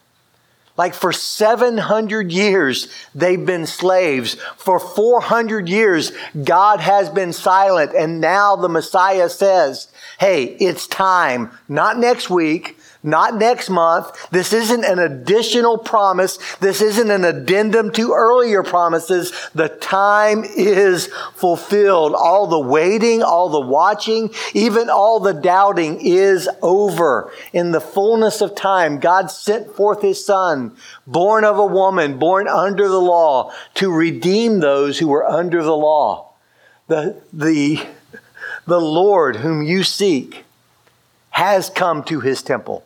Like 0.76 0.96
for 0.96 1.14
700 1.14 2.32
years, 2.32 2.88
they've 3.14 3.46
been 3.46 3.68
slaves. 3.68 4.36
For 4.58 4.80
400 4.80 5.70
years, 5.70 6.12
God 6.44 6.80
has 6.80 7.10
been 7.10 7.32
silent. 7.32 7.94
And 7.96 8.20
now 8.20 8.56
the 8.56 8.70
Messiah 8.70 9.30
says, 9.30 9.88
Hey, 10.20 10.46
it's 10.60 10.88
time. 10.88 11.52
Not 11.70 12.00
next 12.00 12.30
week, 12.30 12.78
not 13.04 13.36
next 13.36 13.70
month. 13.70 14.16
This 14.32 14.54
isn't 14.54 14.86
an 14.86 14.98
additional 14.98 15.78
promise. 15.78 16.38
This 16.56 16.82
isn't 16.82 17.12
an 17.12 17.26
addendum 17.26 17.92
to 17.92 18.14
earlier 18.14 18.64
promises. 18.64 19.34
The 19.54 19.68
time 19.68 20.46
is 20.46 21.08
fulfilled. 21.36 22.16
All 22.16 22.48
the 22.48 22.60
waiting, 22.60 23.22
all 23.22 23.50
the 23.50 23.60
watching, 23.60 24.34
even 24.54 24.90
all 24.90 25.20
the 25.20 25.34
doubting 25.34 26.00
is 26.00 26.50
over. 26.62 27.32
In 27.52 27.72
the 27.72 27.82
fullness 27.82 28.40
of 28.40 28.56
time, 28.56 29.00
God 29.00 29.30
sent 29.30 29.76
forth 29.76 30.02
His 30.02 30.26
Son, 30.26 30.76
born 31.06 31.44
of 31.44 31.58
a 31.58 31.66
woman, 31.66 32.18
born 32.18 32.48
under 32.48 32.88
the 32.88 33.02
law, 33.02 33.52
to 33.76 33.92
redeem 33.92 34.60
those 34.60 35.00
who 35.00 35.10
were 35.10 35.26
under 35.26 35.62
the 35.62 35.76
law. 35.76 36.30
The, 36.88 37.22
the, 37.34 37.86
the 38.66 38.82
Lord 38.82 39.38
whom 39.38 39.62
you 39.62 39.84
seek 39.84 40.46
has 41.32 41.70
come 41.70 42.04
to 42.04 42.20
his 42.20 42.44
temple 42.44 42.86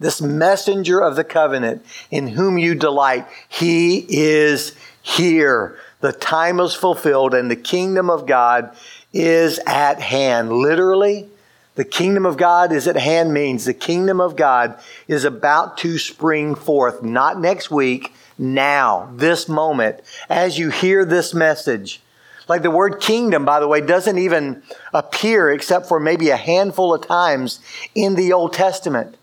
this 0.00 0.20
messenger 0.20 1.00
of 1.00 1.16
the 1.16 1.24
covenant 1.24 1.84
in 2.10 2.28
whom 2.28 2.58
you 2.58 2.74
delight, 2.74 3.26
he 3.48 4.06
is 4.08 4.74
here. 5.02 5.78
The 6.00 6.12
time 6.12 6.60
is 6.60 6.74
fulfilled 6.74 7.34
and 7.34 7.50
the 7.50 7.56
kingdom 7.56 8.10
of 8.10 8.26
God 8.26 8.76
is 9.12 9.60
at 9.66 10.00
hand. 10.00 10.52
Literally, 10.52 11.28
the 11.76 11.84
kingdom 11.84 12.26
of 12.26 12.36
God 12.36 12.72
is 12.72 12.86
at 12.86 12.96
hand 12.96 13.32
means 13.32 13.64
the 13.64 13.74
kingdom 13.74 14.20
of 14.20 14.36
God 14.36 14.78
is 15.08 15.24
about 15.24 15.78
to 15.78 15.98
spring 15.98 16.54
forth, 16.54 17.02
not 17.02 17.40
next 17.40 17.70
week, 17.70 18.12
now, 18.38 19.10
this 19.14 19.48
moment. 19.48 20.00
As 20.28 20.58
you 20.58 20.70
hear 20.70 21.04
this 21.04 21.34
message, 21.34 22.00
Like 22.48 22.62
the 22.62 22.70
word 22.70 23.00
kingdom, 23.00 23.44
by 23.44 23.60
the 23.60 23.68
way, 23.68 23.80
doesn't 23.80 24.18
even 24.18 24.62
appear 24.92 25.50
except 25.50 25.86
for 25.86 25.98
maybe 25.98 26.30
a 26.30 26.36
handful 26.36 26.94
of 26.94 27.06
times 27.06 27.60
in 27.94 28.14
the 28.14 28.32
Old 28.32 28.52
Testament. 28.52 29.16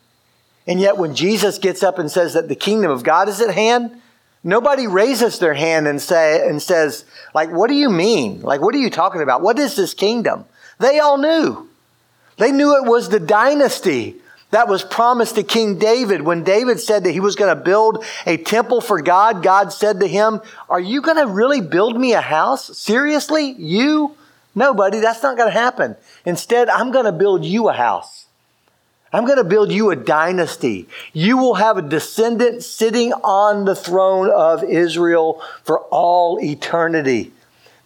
And 0.71 0.79
yet, 0.79 0.95
when 0.95 1.15
Jesus 1.15 1.57
gets 1.57 1.83
up 1.83 1.99
and 1.99 2.09
says 2.09 2.33
that 2.33 2.47
the 2.47 2.55
kingdom 2.55 2.91
of 2.91 3.03
God 3.03 3.27
is 3.27 3.41
at 3.41 3.53
hand, 3.53 3.91
nobody 4.41 4.87
raises 4.87 5.37
their 5.37 5.53
hand 5.53 5.85
and 5.85 6.01
say 6.01 6.47
and 6.47 6.61
says, 6.61 7.03
like, 7.33 7.51
what 7.51 7.67
do 7.67 7.73
you 7.73 7.89
mean? 7.89 8.41
Like, 8.41 8.61
what 8.61 8.73
are 8.73 8.77
you 8.77 8.89
talking 8.89 9.21
about? 9.21 9.41
What 9.41 9.59
is 9.59 9.75
this 9.75 9.93
kingdom? 9.93 10.45
They 10.79 10.99
all 10.99 11.17
knew. 11.17 11.67
They 12.37 12.53
knew 12.53 12.77
it 12.77 12.87
was 12.87 13.09
the 13.09 13.19
dynasty 13.19 14.15
that 14.51 14.69
was 14.69 14.81
promised 14.81 15.35
to 15.35 15.43
King 15.43 15.77
David. 15.77 16.21
When 16.21 16.45
David 16.45 16.79
said 16.79 17.03
that 17.03 17.11
he 17.11 17.19
was 17.19 17.35
going 17.35 17.53
to 17.53 17.61
build 17.61 18.05
a 18.25 18.37
temple 18.37 18.79
for 18.79 19.01
God, 19.01 19.43
God 19.43 19.73
said 19.73 19.99
to 19.99 20.07
him, 20.07 20.39
Are 20.69 20.79
you 20.79 21.01
going 21.01 21.17
to 21.17 21.27
really 21.27 21.59
build 21.59 21.99
me 21.99 22.13
a 22.13 22.21
house? 22.21 22.77
Seriously? 22.77 23.51
You? 23.57 24.15
No, 24.55 24.73
buddy, 24.73 25.01
That's 25.01 25.21
not 25.21 25.35
going 25.35 25.51
to 25.51 25.59
happen. 25.59 25.97
Instead, 26.23 26.69
I'm 26.69 26.93
going 26.93 27.03
to 27.03 27.11
build 27.11 27.43
you 27.43 27.67
a 27.67 27.73
house. 27.73 28.20
I'm 29.13 29.25
going 29.25 29.37
to 29.37 29.43
build 29.43 29.71
you 29.71 29.91
a 29.91 29.95
dynasty. 29.95 30.87
You 31.11 31.37
will 31.37 31.55
have 31.55 31.77
a 31.77 31.81
descendant 31.81 32.63
sitting 32.63 33.11
on 33.13 33.65
the 33.65 33.75
throne 33.75 34.29
of 34.29 34.63
Israel 34.63 35.41
for 35.63 35.79
all 35.91 36.39
eternity. 36.41 37.33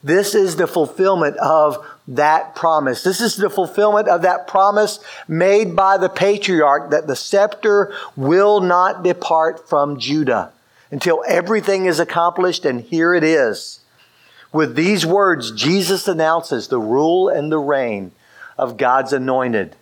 This 0.03 0.35
is 0.35 0.55
the 0.55 0.67
fulfillment 0.67 1.35
of 1.37 1.83
that 2.07 2.53
promise. 2.55 3.01
This 3.03 3.21
is 3.21 3.37
the 3.37 3.49
fulfillment 3.49 4.07
of 4.07 4.21
that 4.21 4.47
promise 4.47 4.99
made 5.27 5.75
by 5.75 5.97
the 5.97 6.09
patriarch 6.09 6.91
that 6.91 7.07
the 7.07 7.15
scepter 7.15 7.91
will 8.15 8.61
not 8.61 9.01
depart 9.01 9.67
from 9.67 9.99
Judah 9.99 10.51
until 10.91 11.23
everything 11.27 11.87
is 11.87 11.99
accomplished, 11.99 12.65
and 12.65 12.81
here 12.81 13.15
it 13.15 13.23
is. 13.23 13.79
With 14.53 14.75
these 14.75 15.05
words, 15.05 15.51
Jesus 15.51 16.07
announces 16.07 16.67
the 16.67 16.79
rule 16.79 17.27
and 17.27 17.51
the 17.51 17.57
reign 17.57 18.11
of 18.57 18.77
God's 18.77 19.11
anointed, 19.11 19.75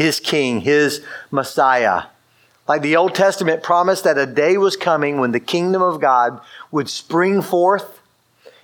his 0.00 0.18
king, 0.18 0.62
his 0.62 1.02
Messiah. 1.30 2.04
Like 2.66 2.80
the 2.80 2.96
Old 2.96 3.14
Testament 3.14 3.62
promised 3.62 4.04
that 4.04 4.16
a 4.16 4.24
day 4.24 4.56
was 4.56 4.74
coming 4.74 5.20
when 5.20 5.32
the 5.32 5.40
kingdom 5.40 5.82
of 5.82 6.00
God 6.00 6.40
would 6.70 6.88
spring 6.88 7.42
forth 7.42 8.00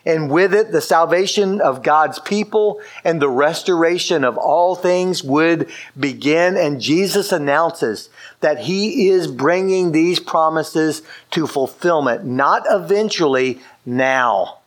and 0.06 0.30
with 0.30 0.54
it 0.54 0.72
the 0.72 0.80
salvation 0.80 1.60
of 1.60 1.82
God's 1.82 2.18
people 2.20 2.80
and 3.04 3.20
the 3.20 3.28
restoration 3.28 4.24
of 4.24 4.38
all 4.38 4.76
things 4.76 5.22
would 5.22 5.68
begin. 6.00 6.56
And 6.56 6.80
Jesus 6.80 7.32
announces 7.32 8.08
that 8.40 8.60
he 8.60 9.10
is 9.10 9.26
bringing 9.26 9.92
these 9.92 10.18
promises 10.18 11.02
to 11.32 11.46
fulfillment, 11.46 12.24
not 12.24 12.62
eventually, 12.66 13.60
now. 13.84 14.60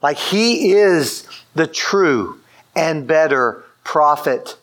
Like 0.00 0.16
he 0.16 0.72
is 0.72 1.28
the 1.54 1.66
true 1.66 2.40
and 2.74 3.06
better 3.06 3.62
prophet 3.82 4.56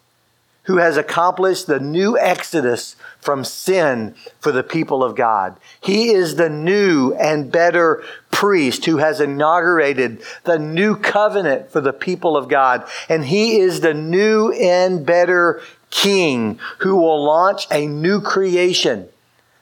who 0.63 0.78
has 0.78 0.95
accomplished 0.95 1.67
the 1.67 1.80
new 1.80 2.17
exodus 2.17 2.95
from 3.19 3.43
sin 3.43 4.13
for 4.39 4.52
the 4.52 4.63
people 4.63 5.04
of 5.04 5.15
God. 5.15 5.58
He 5.80 6.12
is 6.12 6.36
the 6.36 6.50
new 6.50 7.13
and 7.13 7.52
better 7.52 8.04
priest 8.30 8.86
who 8.86 8.97
has 8.97 9.19
inaugurated 9.19 10.21
the 10.43 10.60
new 10.60 10.95
covenant 10.95 11.71
for 11.71 11.82
the 11.82 11.93
people 11.93 12.38
of 12.38 12.47
God. 12.47 12.88
And 13.10 13.26
he 13.26 13.60
is 13.60 13.82
the 13.82 13.93
new 13.93 14.52
and 14.52 15.06
better 15.06 15.62
king 15.89 16.60
who 16.80 16.95
will 16.95 17.24
launch 17.24 17.67
a 17.71 17.88
new 17.88 18.21
creation 18.21 19.10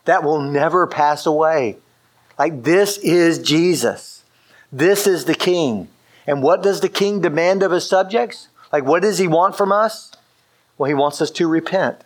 that 0.06 0.24
will 0.24 0.42
never 0.42 0.86
pass 0.86 1.26
away. 1.26 1.78
Like 2.38 2.64
this 2.64 2.98
is 2.98 3.40
Jesus. 3.40 4.24
This 4.72 5.08
is 5.08 5.26
the 5.26 5.36
king. 5.36 5.88
And 6.28 6.44
what 6.44 6.62
does 6.62 6.82
the 6.82 6.90
king 6.90 7.22
demand 7.22 7.64
of 7.64 7.72
his 7.72 7.88
subjects? 7.88 8.50
Like 8.72 8.84
what 8.84 9.02
does 9.02 9.18
he 9.18 9.28
want 9.28 9.56
from 9.56 9.72
us? 9.72 10.12
Well, 10.80 10.88
he 10.88 10.96
wants 10.96 11.22
us 11.22 11.30
to 11.32 11.48
repent. 11.48 12.02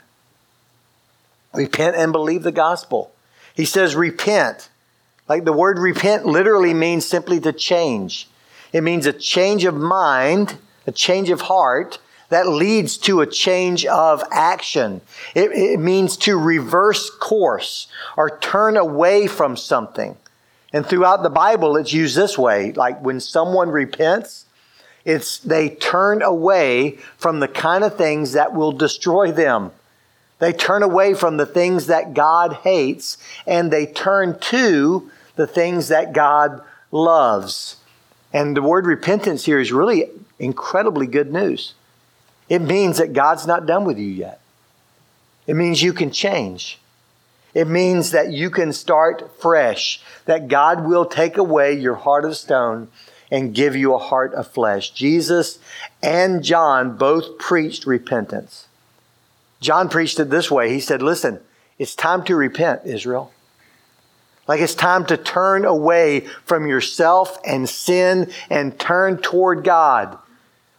Repent 1.54 1.96
and 1.96 2.12
believe 2.12 2.42
the 2.42 2.52
gospel. 2.52 3.14
He 3.54 3.66
says, 3.66 3.96
repent. 3.96 4.68
Like 5.30 5.46
the 5.46 5.54
word 5.54 5.78
repent 5.78 6.26
literally 6.26 6.74
means 6.74 7.06
simply 7.06 7.40
to 7.42 7.54
change. 7.54 8.28
It 8.74 8.82
means 8.82 9.06
a 9.06 9.14
change 9.14 9.64
of 9.64 9.76
mind, 9.76 10.58
a 10.88 10.92
change 10.92 11.30
of 11.30 11.42
heart 11.42 12.00
that 12.30 12.48
leads 12.48 12.98
to 12.98 13.22
a 13.22 13.28
change 13.28 13.86
of 13.86 14.24
action. 14.32 15.02
It, 15.36 15.52
it 15.52 15.80
means 15.80 16.18
to 16.18 16.36
reverse 16.36 17.12
course 17.12 17.88
or 18.18 18.40
turn 18.40 18.76
away 18.76 19.28
from 19.28 19.56
something. 19.56 20.18
And 20.74 20.84
throughout 20.84 21.22
the 21.22 21.30
Bible, 21.30 21.78
it's 21.78 21.94
used 21.94 22.18
this 22.18 22.40
way. 22.40 22.72
Like 22.72 23.00
when 23.04 23.20
someone 23.20 23.70
repents, 23.70 24.46
it's 25.06 25.40
they 25.40 25.70
turn 25.70 26.22
away 26.22 26.98
from 27.18 27.40
the 27.40 27.48
kind 27.48 27.84
of 27.84 27.98
things 27.98 28.34
that 28.34 28.54
will 28.54 28.72
destroy 28.72 29.32
them. 29.32 29.72
They 30.40 30.54
turn 30.54 30.84
away 30.84 31.14
from 31.14 31.38
the 31.38 31.46
things 31.46 31.88
that 31.88 32.14
God 32.14 32.54
hates 32.64 33.18
and 33.46 33.72
they 33.72 33.86
turn 33.86 34.40
to 34.40 35.10
the 35.36 35.48
things 35.48 35.90
that 35.90 36.14
God 36.14 36.62
loves. 36.92 37.78
And 38.32 38.56
the 38.56 38.62
word 38.62 38.86
repentance 38.86 39.46
here 39.46 39.60
is 39.60 39.72
really 39.72 40.10
incredibly 40.40 41.08
good 41.08 41.32
news. 41.32 41.74
It 42.50 42.62
means 42.62 42.98
that 42.98 43.14
God's 43.14 43.48
not 43.48 43.66
done 43.66 43.86
with 43.86 43.98
you 43.98 44.08
yet. 44.08 44.40
It 45.48 45.56
means 45.56 45.82
you 45.82 45.94
can 45.94 46.12
change. 46.12 46.80
It 47.54 47.68
means 47.68 48.12
that 48.12 48.32
you 48.32 48.50
can 48.50 48.74
start 48.74 49.40
fresh, 49.40 50.02
that 50.26 50.48
God 50.48 50.86
will 50.86 51.06
take 51.06 51.38
away 51.38 51.74
your 51.74 51.96
heart 51.96 52.26
of 52.26 52.36
stone 52.36 52.88
and 53.34 53.56
give 53.56 53.76
you 53.76 53.96
a 53.96 53.98
heart 53.98 54.32
of 54.36 54.48
flesh. 54.48 54.92
Jesus 54.92 55.58
and 56.04 56.44
John 56.44 56.96
both 56.96 57.40
preached 57.40 57.88
repentance. 57.88 58.68
John 59.60 59.90
preached 59.90 60.20
it 60.20 60.30
this 60.30 60.52
way. 60.52 60.72
He 60.72 60.80
said, 60.80 61.02
Listen, 61.02 61.40
it's 61.80 61.96
time 61.96 62.24
to 62.26 62.36
repent, 62.36 62.82
Israel. 62.86 63.34
Like 64.48 64.62
it's 64.62 64.76
time 64.76 65.08
to 65.08 65.18
turn 65.18 65.66
away 65.66 66.28
from 66.46 66.68
yourself 66.68 67.40
and 67.44 67.68
sin 67.68 68.32
and 68.52 68.78
turn 68.78 69.18
toward 69.18 69.64
God. 69.64 70.16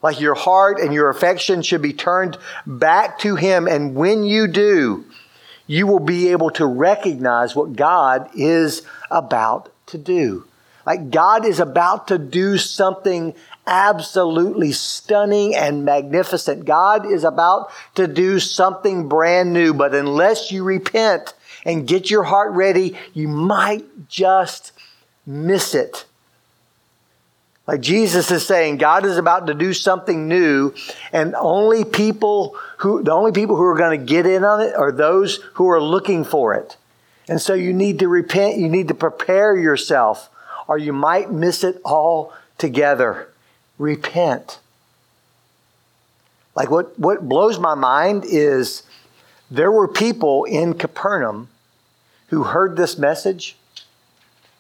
Like 0.01 0.21
your 0.21 0.35
heart 0.35 0.79
and 0.79 0.95
your 0.95 1.09
affection 1.09 1.61
should 1.63 1.83
be 1.83 1.93
turned 1.93 2.39
back 2.67 3.19
to 3.21 3.35
Him. 3.35 3.67
And 3.67 3.97
when 3.97 4.23
you 4.23 4.47
do, 4.47 5.05
you 5.67 5.89
will 5.89 5.99
be 5.99 6.29
able 6.29 6.51
to 6.51 6.67
recognize 6.67 7.57
what 7.57 7.75
God 7.75 8.31
is 8.37 8.83
about 9.11 9.73
to 9.87 9.99
do. 9.99 10.47
Like 10.87 11.11
God 11.11 11.47
is 11.47 11.61
about 11.61 12.09
to 12.09 12.19
do 12.19 12.59
something 12.59 13.35
absolutely 13.67 14.73
stunning 14.73 15.55
and 15.55 15.85
magnificent. 15.85 16.65
God 16.65 17.11
is 17.11 17.25
about 17.25 17.71
to 17.95 18.07
do 18.07 18.39
something 18.39 19.09
brand 19.09 19.53
new, 19.53 19.73
but 19.73 19.95
unless 19.95 20.53
you 20.53 20.63
repent 20.63 21.35
and 21.65 21.87
get 21.87 22.11
your 22.11 22.25
heart 22.25 22.53
ready, 22.53 22.97
you 23.15 23.29
might 23.29 24.09
just 24.09 24.73
miss 25.27 25.75
it. 25.75 26.05
Like 27.67 27.81
Jesus 27.81 28.31
is 28.31 28.47
saying, 28.47 28.77
God 28.77 29.07
is 29.07 29.17
about 29.17 29.47
to 29.47 29.55
do 29.55 29.73
something 29.73 30.29
new, 30.29 30.75
and 31.13 31.35
only 31.35 31.85
people 31.85 32.57
who, 32.79 33.03
the 33.03 33.13
only 33.13 33.33
people 33.33 33.57
who 33.57 33.63
are 33.63 33.79
going 33.79 33.99
to 33.99 34.05
get 34.05 34.27
in 34.27 34.45
on 34.45 34.61
it 34.61 34.75
are 34.75 34.93
those 34.93 35.37
who 35.55 35.71
are 35.71 35.81
looking 35.81 36.25
for 36.25 36.53
it. 36.53 36.77
And 37.27 37.41
so 37.41 37.55
you 37.55 37.73
need 37.73 38.01
to 38.01 38.09
repent, 38.09 38.59
you 38.59 38.69
need 38.69 38.89
to 38.89 38.95
prepare 38.95 39.57
yourself, 39.57 40.29
or 40.67 40.79
you 40.79 40.93
might 40.93 41.31
miss 41.31 41.65
it 41.65 41.81
all 41.85 42.33
together 42.59 43.29
repent. 43.79 44.59
Like 46.55 46.71
what, 46.71 46.99
what 46.99 47.29
blows 47.29 47.59
my 47.59 47.75
mind 47.75 48.25
is 48.27 48.85
there 49.51 49.73
were 49.73 49.89
people 49.89 50.45
in 50.45 50.75
Capernaum 50.75 51.49
who 52.29 52.45
heard 52.45 52.77
this 52.77 52.97
message 52.97 53.57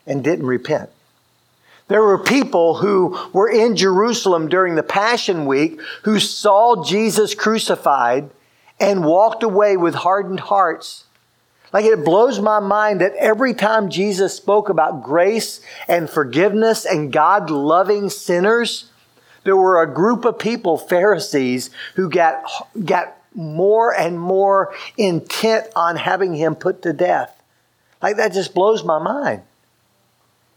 and 0.06 0.22
didn't 0.22 0.46
repent. 0.46 0.90
There 1.88 2.02
were 2.02 2.18
people 2.18 2.76
who 2.76 3.18
were 3.32 3.50
in 3.50 3.76
Jerusalem 3.76 4.48
during 4.48 4.74
the 4.74 4.82
Passion 4.82 5.46
Week 5.46 5.80
who 6.02 6.18
saw 6.18 6.84
Jesus 6.84 7.34
crucified 7.34 8.30
and 8.80 9.04
walked 9.04 9.42
away 9.42 9.76
with 9.76 9.94
hardened 9.94 10.40
hearts. 10.40 11.04
Like 11.74 11.86
it 11.86 12.04
blows 12.04 12.38
my 12.38 12.60
mind 12.60 13.00
that 13.00 13.16
every 13.16 13.52
time 13.52 13.90
Jesus 13.90 14.32
spoke 14.32 14.68
about 14.68 15.02
grace 15.02 15.60
and 15.88 16.08
forgiveness 16.08 16.84
and 16.84 17.12
God 17.12 17.50
loving 17.50 18.10
sinners, 18.10 18.88
there 19.42 19.56
were 19.56 19.82
a 19.82 19.92
group 19.92 20.24
of 20.24 20.38
people, 20.38 20.78
Pharisees, 20.78 21.70
who 21.96 22.08
got, 22.08 22.44
got 22.84 23.16
more 23.34 23.92
and 23.92 24.20
more 24.20 24.72
intent 24.96 25.66
on 25.74 25.96
having 25.96 26.34
him 26.34 26.54
put 26.54 26.82
to 26.82 26.92
death. 26.92 27.42
Like 28.00 28.18
that 28.18 28.32
just 28.32 28.54
blows 28.54 28.84
my 28.84 29.00
mind. 29.00 29.42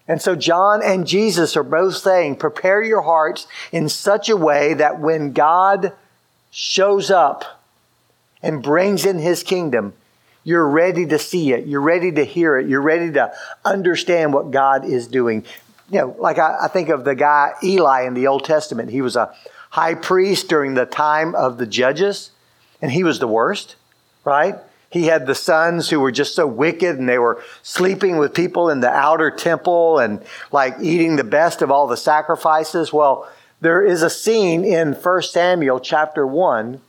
And 0.08 0.22
so 0.22 0.36
John 0.36 0.84
and 0.84 1.08
Jesus 1.08 1.58
are 1.58 1.64
both 1.64 1.96
saying, 1.96 2.36
prepare 2.36 2.84
your 2.84 3.02
hearts 3.02 3.48
in 3.72 3.90
such 3.90 4.30
a 4.30 4.38
way 4.38 4.76
that 4.76 5.00
when 5.00 5.34
God 5.34 5.94
shows 6.52 7.10
up 7.10 7.60
and 8.44 8.62
brings 8.62 9.04
in 9.04 9.18
his 9.18 9.42
kingdom, 9.42 9.94
you're 10.48 10.70
ready 10.70 11.06
to 11.06 11.20
see 11.20 11.52
it. 11.52 11.68
You're 11.68 11.82
ready 11.82 12.10
to 12.10 12.24
hear 12.24 12.58
it. 12.58 12.70
You're 12.70 12.82
ready 12.82 13.12
to 13.12 13.34
understand 13.66 14.34
what 14.34 14.50
God 14.50 14.86
is 14.86 15.06
doing. 15.06 15.44
you 15.92 16.00
know, 16.00 16.16
like 16.18 16.40
I, 16.40 16.60
I 16.62 16.68
think 16.70 16.88
of 16.88 17.04
the 17.04 17.16
guy 17.16 17.52
Eli 17.62 18.08
in 18.08 18.14
the 18.14 18.28
Old 18.28 18.46
Testament. 18.46 18.90
He 18.90 19.02
was 19.02 19.18
a 19.18 19.36
high 19.72 19.94
priest 19.94 20.48
during 20.48 20.74
the 20.74 20.86
time 20.86 21.36
of 21.36 21.58
the 21.58 21.68
judges, 21.68 22.32
and 22.82 22.94
he 22.94 23.04
was 23.04 23.20
the 23.20 23.28
worst, 23.28 23.76
right? 24.24 24.56
He 24.90 25.08
had 25.08 25.28
the 25.28 25.36
sons 25.36 25.90
who 25.90 26.00
were 26.00 26.14
just 26.14 26.34
so 26.34 26.48
wicked 26.48 26.98
and 26.98 27.10
they 27.10 27.20
were 27.20 27.44
sleeping 27.62 28.16
with 28.16 28.34
people 28.34 28.70
in 28.70 28.80
the 28.80 28.90
outer 28.90 29.30
temple 29.30 30.00
and 30.00 30.24
like 30.54 30.76
eating 30.82 31.18
the 31.18 31.26
best 31.26 31.62
of 31.62 31.72
all 31.72 31.88
the 31.88 31.98
sacrifices. 31.98 32.94
Well, 32.94 33.30
there 33.60 33.84
is 33.84 34.02
a 34.02 34.10
scene 34.10 34.64
in 34.64 34.94
1 34.94 35.22
Samuel 35.24 35.82
chapter 35.82 36.26
1 36.26 36.80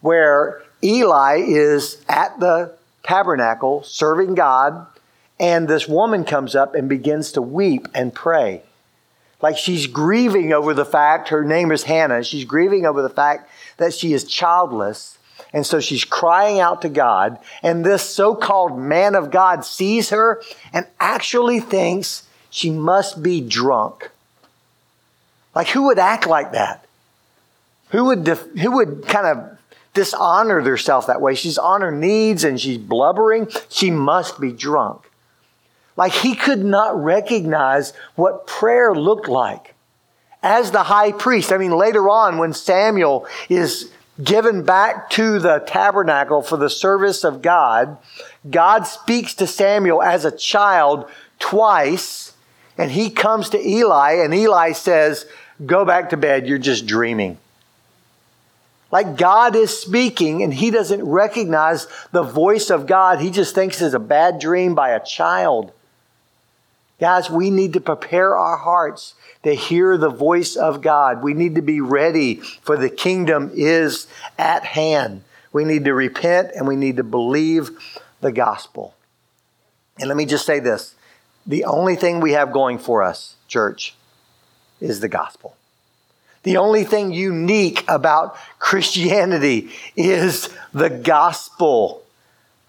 where 0.00 0.62
Eli 0.82 1.42
is 1.46 2.02
at 2.08 2.40
the 2.40 2.75
tabernacle 3.06 3.82
serving 3.84 4.34
God, 4.34 4.86
and 5.38 5.68
this 5.68 5.86
woman 5.86 6.24
comes 6.24 6.54
up 6.54 6.74
and 6.74 6.88
begins 6.88 7.32
to 7.32 7.42
weep 7.42 7.88
and 7.94 8.12
pray. 8.14 8.62
Like 9.40 9.58
she's 9.58 9.86
grieving 9.86 10.52
over 10.52 10.74
the 10.74 10.84
fact, 10.84 11.28
her 11.28 11.44
name 11.44 11.70
is 11.70 11.84
Hannah, 11.84 12.24
she's 12.24 12.44
grieving 12.44 12.86
over 12.86 13.02
the 13.02 13.10
fact 13.10 13.50
that 13.76 13.94
she 13.94 14.12
is 14.12 14.24
childless. 14.24 15.18
And 15.52 15.64
so 15.64 15.80
she's 15.80 16.04
crying 16.04 16.60
out 16.60 16.82
to 16.82 16.88
God. 16.88 17.38
And 17.62 17.84
this 17.84 18.02
so 18.02 18.34
called 18.34 18.78
man 18.78 19.14
of 19.14 19.30
God 19.30 19.64
sees 19.64 20.10
her 20.10 20.42
and 20.72 20.86
actually 20.98 21.60
thinks 21.60 22.26
she 22.50 22.70
must 22.70 23.22
be 23.22 23.40
drunk. 23.40 24.10
Like, 25.54 25.68
who 25.68 25.84
would 25.84 25.98
act 25.98 26.26
like 26.26 26.52
that? 26.52 26.86
Who 27.90 28.06
would, 28.06 28.24
def- 28.24 28.50
who 28.58 28.72
would 28.72 29.06
kind 29.06 29.26
of 29.26 29.55
dishonor 29.96 30.60
herself 30.60 31.08
that 31.08 31.20
way? 31.20 31.34
She's 31.34 31.58
on 31.58 31.80
her 31.80 31.90
knees 31.90 32.44
and 32.44 32.60
she's 32.60 32.78
blubbering. 32.78 33.48
She 33.68 33.90
must 33.90 34.40
be 34.40 34.52
drunk. 34.52 35.10
Like, 35.96 36.12
he 36.12 36.36
could 36.36 36.64
not 36.64 37.02
recognize 37.02 37.92
what 38.14 38.46
prayer 38.46 38.94
looked 38.94 39.28
like. 39.28 39.74
As 40.42 40.70
the 40.70 40.84
high 40.84 41.10
priest, 41.10 41.50
I 41.50 41.58
mean, 41.58 41.72
later 41.72 42.08
on, 42.08 42.38
when 42.38 42.52
Samuel 42.52 43.26
is 43.48 43.90
given 44.22 44.62
back 44.62 45.10
to 45.10 45.38
the 45.38 45.64
tabernacle 45.66 46.42
for 46.42 46.56
the 46.56 46.70
service 46.70 47.24
of 47.24 47.42
God, 47.42 47.96
God 48.48 48.84
speaks 48.86 49.34
to 49.34 49.46
Samuel 49.46 50.02
as 50.02 50.24
a 50.24 50.36
child 50.36 51.08
twice, 51.38 52.34
and 52.78 52.90
he 52.90 53.10
comes 53.10 53.48
to 53.50 53.68
Eli, 53.68 54.12
and 54.12 54.32
Eli 54.34 54.72
says, 54.72 55.26
Go 55.64 55.86
back 55.86 56.10
to 56.10 56.16
bed. 56.16 56.46
You're 56.46 56.58
just 56.58 56.86
dreaming. 56.86 57.38
Like 58.90 59.16
God 59.16 59.56
is 59.56 59.76
speaking 59.76 60.42
and 60.42 60.54
he 60.54 60.70
doesn't 60.70 61.04
recognize 61.04 61.86
the 62.12 62.22
voice 62.22 62.70
of 62.70 62.86
God. 62.86 63.20
He 63.20 63.30
just 63.30 63.54
thinks 63.54 63.82
it's 63.82 63.94
a 63.94 63.98
bad 63.98 64.38
dream 64.38 64.74
by 64.74 64.90
a 64.90 65.04
child. 65.04 65.72
Guys, 67.00 67.28
we 67.28 67.50
need 67.50 67.74
to 67.74 67.80
prepare 67.80 68.36
our 68.36 68.56
hearts 68.56 69.14
to 69.42 69.54
hear 69.54 69.98
the 69.98 70.08
voice 70.08 70.56
of 70.56 70.80
God. 70.80 71.22
We 71.22 71.34
need 71.34 71.56
to 71.56 71.62
be 71.62 71.80
ready 71.80 72.36
for 72.36 72.76
the 72.76 72.88
kingdom 72.88 73.50
is 73.54 74.06
at 74.38 74.64
hand. 74.64 75.24
We 75.52 75.64
need 75.64 75.84
to 75.84 75.94
repent 75.94 76.52
and 76.54 76.66
we 76.66 76.76
need 76.76 76.96
to 76.96 77.04
believe 77.04 77.70
the 78.20 78.32
gospel. 78.32 78.94
And 79.98 80.08
let 80.08 80.16
me 80.16 80.26
just 80.26 80.46
say 80.46 80.60
this 80.60 80.94
the 81.46 81.64
only 81.64 81.96
thing 81.96 82.20
we 82.20 82.32
have 82.32 82.52
going 82.52 82.78
for 82.78 83.02
us, 83.02 83.36
church, 83.46 83.94
is 84.80 85.00
the 85.00 85.08
gospel. 85.08 85.56
The 86.46 86.58
only 86.58 86.84
thing 86.84 87.10
unique 87.10 87.84
about 87.88 88.36
Christianity 88.60 89.70
is 89.96 90.48
the 90.72 90.88
gospel. 90.88 92.04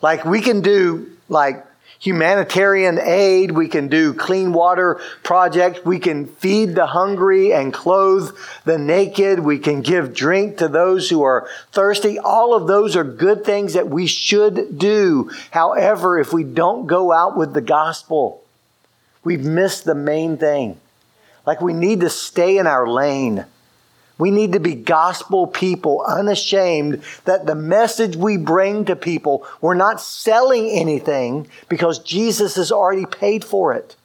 Like 0.02 0.26
we 0.26 0.42
can 0.42 0.62
do 0.62 1.12
like 1.30 1.64
humanitarian 2.00 2.98
aid, 3.00 3.52
we 3.52 3.68
can 3.68 3.88
do 3.88 4.16
clean 4.16 4.52
water 4.52 5.00
projects, 5.22 5.86
we 5.86 6.00
can 6.00 6.26
feed 6.26 6.74
the 6.74 6.88
hungry 6.88 7.54
and 7.54 7.72
clothe 7.72 8.36
the 8.66 8.80
naked, 8.80 9.42
we 9.42 9.60
can 9.60 9.84
give 9.84 10.12
drink 10.12 10.58
to 10.58 10.68
those 10.68 11.12
who 11.12 11.22
are 11.22 11.48
thirsty. 11.72 12.18
All 12.18 12.56
of 12.56 12.66
those 12.66 12.96
are 12.96 13.04
good 13.04 13.46
things 13.46 13.76
that 13.76 13.90
we 13.90 14.08
should 14.08 14.80
do. 14.80 15.30
However, 15.52 16.18
if 16.18 16.34
we 16.34 16.44
don't 16.44 16.88
go 16.88 17.12
out 17.12 17.38
with 17.38 17.54
the 17.54 17.62
gospel, 17.62 18.44
we've 19.24 19.46
missed 19.46 19.86
the 19.86 19.94
main 19.94 20.38
thing. 20.38 20.80
Like 21.46 21.62
we 21.62 21.74
need 21.74 22.00
to 22.00 22.10
stay 22.10 22.58
in 22.58 22.66
our 22.66 22.90
lane. 22.90 23.46
We 24.18 24.32
need 24.32 24.54
to 24.54 24.60
be 24.60 24.74
gospel 24.74 25.46
people, 25.46 26.04
unashamed 26.08 27.04
that 27.26 27.46
the 27.46 27.56
message 27.56 28.16
we 28.16 28.38
bring 28.38 28.86
to 28.86 28.96
people, 28.96 29.46
we're 29.62 29.76
not 29.76 30.02
selling 30.02 30.70
anything 30.70 31.48
because 31.70 32.00
Jesus 32.00 32.56
has 32.56 32.72
already 32.72 33.06
paid 33.06 33.46
for 33.46 33.74
it. 33.74 33.96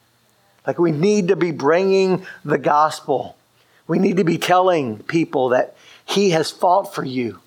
Like 0.67 0.79
we 0.79 0.93
need 0.93 1.29
to 1.29 1.37
be 1.37 1.51
bringing 1.51 2.27
the 2.45 2.59
gospel. 2.59 3.37
We 3.89 3.99
need 3.99 4.19
to 4.19 4.25
be 4.25 4.39
telling 4.39 4.99
people 4.99 5.51
that 5.51 5.77
He 6.05 6.31
has 6.31 6.51
fought 6.51 6.95
for 6.95 7.05
you 7.05 7.41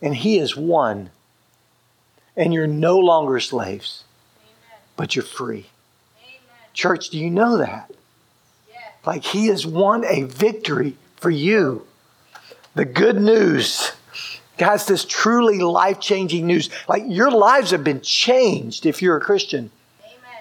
and 0.00 0.14
He 0.14 0.36
has 0.36 0.56
won. 0.56 1.10
And 2.36 2.52
you're 2.52 2.66
no 2.66 2.98
longer 2.98 3.38
slaves, 3.38 4.02
Amen. 4.40 4.80
but 4.96 5.14
you're 5.14 5.24
free. 5.24 5.66
Amen. 6.20 6.40
Church, 6.72 7.10
do 7.10 7.18
you 7.18 7.30
know 7.30 7.58
that? 7.58 7.90
Like 9.06 9.24
He 9.24 9.46
has 9.48 9.66
won 9.66 10.04
a 10.04 10.22
victory 10.22 10.96
for 11.16 11.30
you. 11.30 11.86
The 12.74 12.84
good 12.84 13.20
news, 13.20 13.92
guys, 14.58 14.86
this 14.86 15.04
truly 15.04 15.58
life 15.58 16.00
changing 16.00 16.46
news. 16.46 16.70
Like 16.88 17.04
your 17.06 17.30
lives 17.30 17.70
have 17.70 17.84
been 17.84 18.00
changed 18.00 18.86
if 18.86 19.00
you're 19.00 19.16
a 19.16 19.20
Christian 19.20 19.70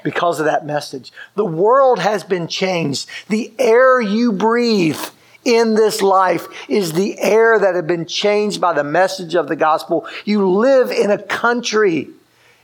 because 0.03 0.39
of 0.39 0.45
that 0.45 0.65
message. 0.65 1.11
The 1.35 1.45
world 1.45 1.99
has 1.99 2.23
been 2.23 2.47
changed. 2.47 3.07
The 3.29 3.51
air 3.57 4.01
you 4.01 4.31
breathe 4.31 4.99
in 5.45 5.75
this 5.75 6.01
life 6.01 6.47
is 6.69 6.93
the 6.93 7.19
air 7.19 7.59
that 7.59 7.75
had 7.75 7.87
been 7.87 8.05
changed 8.05 8.61
by 8.61 8.73
the 8.73 8.83
message 8.83 9.35
of 9.35 9.47
the 9.47 9.55
gospel. 9.55 10.07
You 10.25 10.49
live 10.49 10.91
in 10.91 11.11
a 11.11 11.21
country 11.21 12.09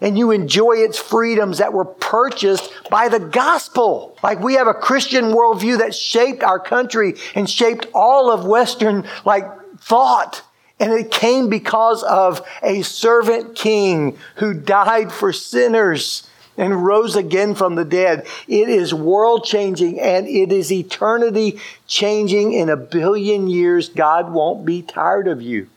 and 0.01 0.17
you 0.17 0.31
enjoy 0.31 0.73
its 0.77 0.97
freedoms 0.97 1.57
that 1.57 1.73
were 1.73 1.85
purchased 1.85 2.71
by 2.89 3.09
the 3.09 3.19
gospel. 3.19 4.17
Like 4.23 4.39
we 4.39 4.55
have 4.55 4.67
a 4.67 4.73
Christian 4.73 5.25
worldview 5.25 5.79
that 5.79 5.95
shaped 5.95 6.43
our 6.43 6.59
country 6.59 7.15
and 7.35 7.49
shaped 7.49 7.87
all 7.93 8.31
of 8.31 8.45
Western 8.45 9.07
like 9.25 9.45
thought. 9.79 10.43
And 10.79 10.93
it 10.93 11.11
came 11.11 11.49
because 11.49 12.03
of 12.03 12.47
a 12.63 12.83
servant 12.83 13.55
king 13.55 14.17
who 14.35 14.53
died 14.53 15.11
for 15.11 15.33
sinners 15.33 16.27
and 16.57 16.85
rose 16.85 17.15
again 17.15 17.55
from 17.55 17.75
the 17.75 17.85
dead. 17.85 18.25
It 18.47 18.69
is 18.69 18.93
world 18.93 19.43
changing 19.45 19.99
and 19.99 20.27
it 20.27 20.51
is 20.51 20.71
eternity 20.71 21.59
changing 21.87 22.53
in 22.53 22.69
a 22.69 22.77
billion 22.77 23.47
years. 23.47 23.89
God 23.89 24.31
won't 24.31 24.65
be 24.65 24.81
tired 24.81 25.27
of 25.27 25.41
you. 25.41 25.67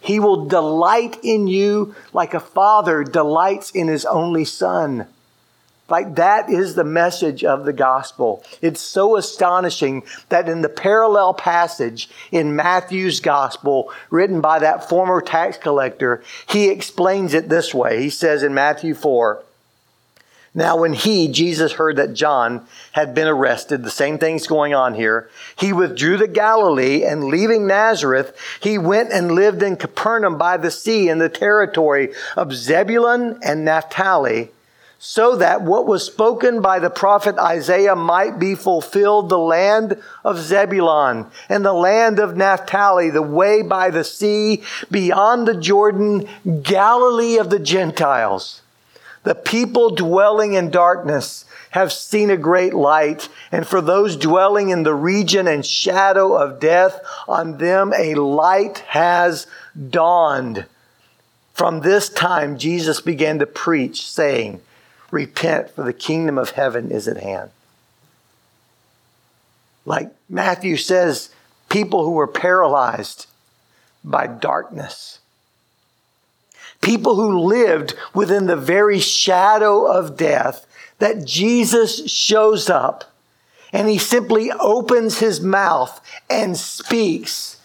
He 0.00 0.18
will 0.18 0.46
delight 0.46 1.18
in 1.22 1.46
you 1.46 1.94
like 2.12 2.34
a 2.34 2.40
father 2.40 3.04
delights 3.04 3.70
in 3.70 3.88
his 3.88 4.04
only 4.04 4.44
son. 4.44 5.06
Like 5.90 6.14
that 6.14 6.48
is 6.48 6.74
the 6.74 6.84
message 6.84 7.42
of 7.44 7.64
the 7.64 7.72
gospel. 7.72 8.44
It's 8.62 8.80
so 8.80 9.16
astonishing 9.16 10.04
that 10.28 10.48
in 10.48 10.62
the 10.62 10.68
parallel 10.68 11.34
passage 11.34 12.08
in 12.30 12.54
Matthew's 12.54 13.18
gospel, 13.18 13.92
written 14.08 14.40
by 14.40 14.60
that 14.60 14.88
former 14.88 15.20
tax 15.20 15.58
collector, 15.58 16.22
he 16.46 16.70
explains 16.70 17.34
it 17.34 17.48
this 17.48 17.74
way. 17.74 18.00
He 18.00 18.10
says 18.10 18.44
in 18.44 18.54
Matthew 18.54 18.94
4, 18.94 19.42
now, 20.52 20.78
when 20.78 20.94
he, 20.94 21.28
Jesus, 21.28 21.72
heard 21.72 21.96
that 21.96 22.14
John 22.14 22.66
had 22.90 23.14
been 23.14 23.28
arrested, 23.28 23.84
the 23.84 23.90
same 23.90 24.18
thing's 24.18 24.48
going 24.48 24.74
on 24.74 24.94
here, 24.94 25.30
he 25.56 25.72
withdrew 25.72 26.16
to 26.16 26.26
Galilee 26.26 27.04
and 27.04 27.24
leaving 27.24 27.68
Nazareth, 27.68 28.36
he 28.60 28.76
went 28.76 29.12
and 29.12 29.30
lived 29.30 29.62
in 29.62 29.76
Capernaum 29.76 30.38
by 30.38 30.56
the 30.56 30.72
sea 30.72 31.08
in 31.08 31.18
the 31.18 31.28
territory 31.28 32.12
of 32.36 32.52
Zebulun 32.52 33.38
and 33.44 33.64
Naphtali, 33.64 34.50
so 34.98 35.36
that 35.36 35.62
what 35.62 35.86
was 35.86 36.04
spoken 36.04 36.60
by 36.60 36.80
the 36.80 36.90
prophet 36.90 37.38
Isaiah 37.38 37.94
might 37.94 38.40
be 38.40 38.56
fulfilled 38.56 39.28
the 39.28 39.38
land 39.38 40.02
of 40.24 40.40
Zebulun 40.40 41.26
and 41.48 41.64
the 41.64 41.72
land 41.72 42.18
of 42.18 42.36
Naphtali, 42.36 43.08
the 43.10 43.22
way 43.22 43.62
by 43.62 43.90
the 43.90 44.04
sea 44.04 44.64
beyond 44.90 45.46
the 45.46 45.54
Jordan, 45.54 46.28
Galilee 46.62 47.38
of 47.38 47.50
the 47.50 47.60
Gentiles. 47.60 48.62
The 49.22 49.34
people 49.34 49.90
dwelling 49.90 50.54
in 50.54 50.70
darkness 50.70 51.44
have 51.70 51.92
seen 51.92 52.30
a 52.30 52.36
great 52.36 52.74
light, 52.74 53.28
and 53.52 53.66
for 53.66 53.80
those 53.80 54.16
dwelling 54.16 54.70
in 54.70 54.82
the 54.82 54.94
region 54.94 55.46
and 55.46 55.64
shadow 55.64 56.34
of 56.34 56.58
death, 56.58 57.00
on 57.28 57.58
them 57.58 57.92
a 57.96 58.14
light 58.14 58.78
has 58.88 59.46
dawned. 59.90 60.66
From 61.52 61.80
this 61.80 62.08
time, 62.08 62.58
Jesus 62.58 63.00
began 63.00 63.38
to 63.38 63.46
preach, 63.46 64.08
saying, 64.08 64.60
Repent, 65.10 65.70
for 65.70 65.84
the 65.84 65.92
kingdom 65.92 66.38
of 66.38 66.50
heaven 66.50 66.90
is 66.90 67.06
at 67.06 67.18
hand. 67.18 67.50
Like 69.84 70.10
Matthew 70.28 70.76
says, 70.76 71.30
people 71.68 72.04
who 72.04 72.12
were 72.12 72.26
paralyzed 72.26 73.26
by 74.02 74.26
darkness 74.26 75.19
People 76.80 77.16
who 77.16 77.40
lived 77.40 77.94
within 78.14 78.46
the 78.46 78.56
very 78.56 78.98
shadow 78.98 79.86
of 79.86 80.16
death, 80.16 80.66
that 80.98 81.24
Jesus 81.24 82.10
shows 82.10 82.70
up 82.70 83.04
and 83.72 83.88
he 83.88 83.98
simply 83.98 84.50
opens 84.52 85.18
his 85.18 85.40
mouth 85.40 86.00
and 86.28 86.56
speaks. 86.56 87.60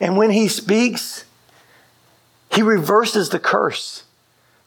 And 0.00 0.16
when 0.16 0.30
he 0.30 0.48
speaks, 0.48 1.24
he 2.50 2.62
reverses 2.62 3.28
the 3.28 3.38
curse. 3.38 4.04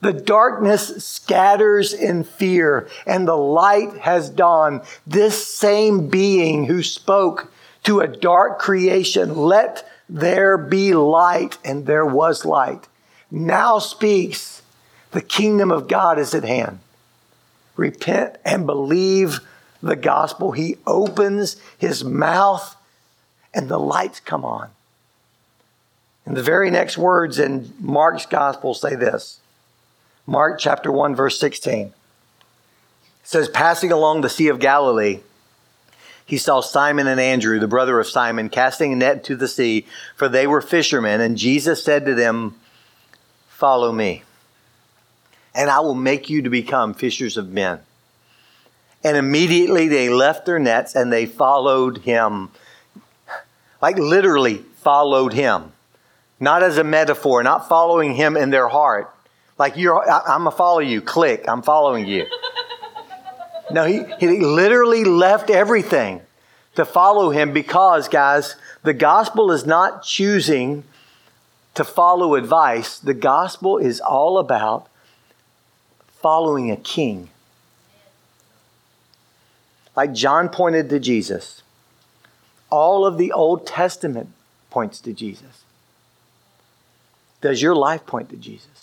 The 0.01 0.13
darkness 0.13 1.03
scatters 1.03 1.93
in 1.93 2.23
fear, 2.23 2.87
and 3.05 3.27
the 3.27 3.35
light 3.35 3.97
has 3.97 4.29
dawned. 4.29 4.81
This 5.05 5.45
same 5.45 6.07
being 6.07 6.65
who 6.65 6.81
spoke 6.83 7.51
to 7.83 7.99
a 7.99 8.07
dark 8.07 8.59
creation, 8.59 9.35
let 9.35 9.89
there 10.07 10.57
be 10.57 10.93
light, 10.93 11.57
and 11.65 11.85
there 11.85 12.05
was 12.05 12.45
light, 12.45 12.87
now 13.31 13.79
speaks, 13.79 14.61
the 15.11 15.21
kingdom 15.21 15.71
of 15.71 15.87
God 15.87 16.19
is 16.19 16.33
at 16.33 16.43
hand. 16.43 16.79
Repent 17.75 18.37
and 18.43 18.65
believe 18.65 19.39
the 19.81 19.95
gospel. 19.95 20.51
He 20.51 20.77
opens 20.85 21.55
his 21.77 22.03
mouth, 22.03 22.75
and 23.53 23.69
the 23.69 23.79
lights 23.79 24.19
come 24.19 24.43
on. 24.43 24.69
And 26.25 26.35
the 26.35 26.43
very 26.43 26.69
next 26.69 26.97
words 26.97 27.39
in 27.39 27.73
Mark's 27.79 28.25
gospel 28.25 28.73
say 28.73 28.95
this 28.95 29.39
Mark 30.27 30.59
chapter 30.59 30.91
1, 30.91 31.15
verse 31.15 31.39
16. 31.39 31.87
It 31.87 31.93
says, 33.23 33.49
Passing 33.49 33.91
along 33.91 34.21
the 34.21 34.29
Sea 34.29 34.49
of 34.49 34.59
Galilee, 34.59 35.21
he 36.25 36.37
saw 36.37 36.61
Simon 36.61 37.07
and 37.07 37.19
Andrew, 37.19 37.59
the 37.59 37.67
brother 37.67 37.99
of 37.99 38.05
Simon, 38.05 38.49
casting 38.49 38.93
a 38.93 38.95
net 38.95 39.17
into 39.17 39.35
the 39.35 39.47
sea, 39.47 39.87
for 40.15 40.29
they 40.29 40.45
were 40.45 40.61
fishermen. 40.61 41.21
And 41.21 41.35
Jesus 41.35 41.83
said 41.83 42.05
to 42.05 42.13
them, 42.13 42.55
Follow 43.59 43.91
me, 43.91 44.23
and 45.53 45.69
I 45.69 45.81
will 45.81 45.93
make 45.93 46.29
you 46.29 46.43
to 46.43 46.49
become 46.49 46.93
fishers 46.93 47.35
of 47.35 47.49
men. 47.49 47.81
And 49.03 49.17
immediately 49.17 49.89
they 49.89 50.07
left 50.07 50.45
their 50.45 50.59
nets 50.59 50.95
and 50.95 51.11
they 51.11 51.25
followed 51.25 51.97
him. 51.97 52.51
Like 53.81 53.97
literally 53.97 54.59
followed 54.77 55.33
him. 55.33 55.73
Not 56.39 56.63
as 56.63 56.77
a 56.77 56.85
metaphor, 56.85 57.43
not 57.43 57.67
following 57.67 58.13
him 58.13 58.37
in 58.37 58.49
their 58.49 58.69
heart, 58.69 59.13
like 59.57 59.75
you're, 59.75 60.09
I, 60.09 60.35
am 60.35 60.45
gonna 60.45 60.51
follow 60.51 60.79
you. 60.79 61.01
Click. 61.01 61.43
I'm 61.45 61.61
following 61.61 62.07
you. 62.07 62.27
no, 63.71 63.83
he, 63.83 64.05
he 64.21 64.39
literally 64.39 65.03
left 65.03 65.49
everything 65.49 66.21
to 66.75 66.85
follow 66.85 67.29
him 67.29 67.51
because, 67.51 68.07
guys, 68.07 68.55
the 68.83 68.93
gospel 68.93 69.51
is 69.51 69.65
not 69.65 70.01
choosing 70.01 70.85
to 71.75 71.83
follow 71.83 72.35
advice. 72.35 72.99
The 72.99 73.13
gospel 73.13 73.77
is 73.77 73.99
all 73.99 74.37
about 74.37 74.87
following 76.21 76.71
a 76.71 76.77
king. 76.77 77.29
Like 79.95 80.13
John 80.13 80.49
pointed 80.49 80.89
to 80.89 80.99
Jesus, 80.99 81.63
all 82.69 83.05
of 83.05 83.17
the 83.17 83.31
Old 83.31 83.65
Testament 83.67 84.29
points 84.69 84.99
to 85.01 85.13
Jesus. 85.13 85.63
Does 87.41 87.61
your 87.61 87.75
life 87.75 88.05
point 88.05 88.29
to 88.29 88.35
Jesus? 88.35 88.79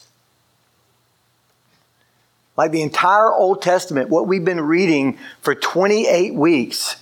like 2.56 2.72
the 2.72 2.82
entire 2.82 3.32
Old 3.32 3.62
Testament, 3.62 4.08
what 4.08 4.26
we've 4.26 4.44
been 4.44 4.60
reading 4.60 5.18
for 5.42 5.54
28 5.54 6.34
weeks, 6.34 6.96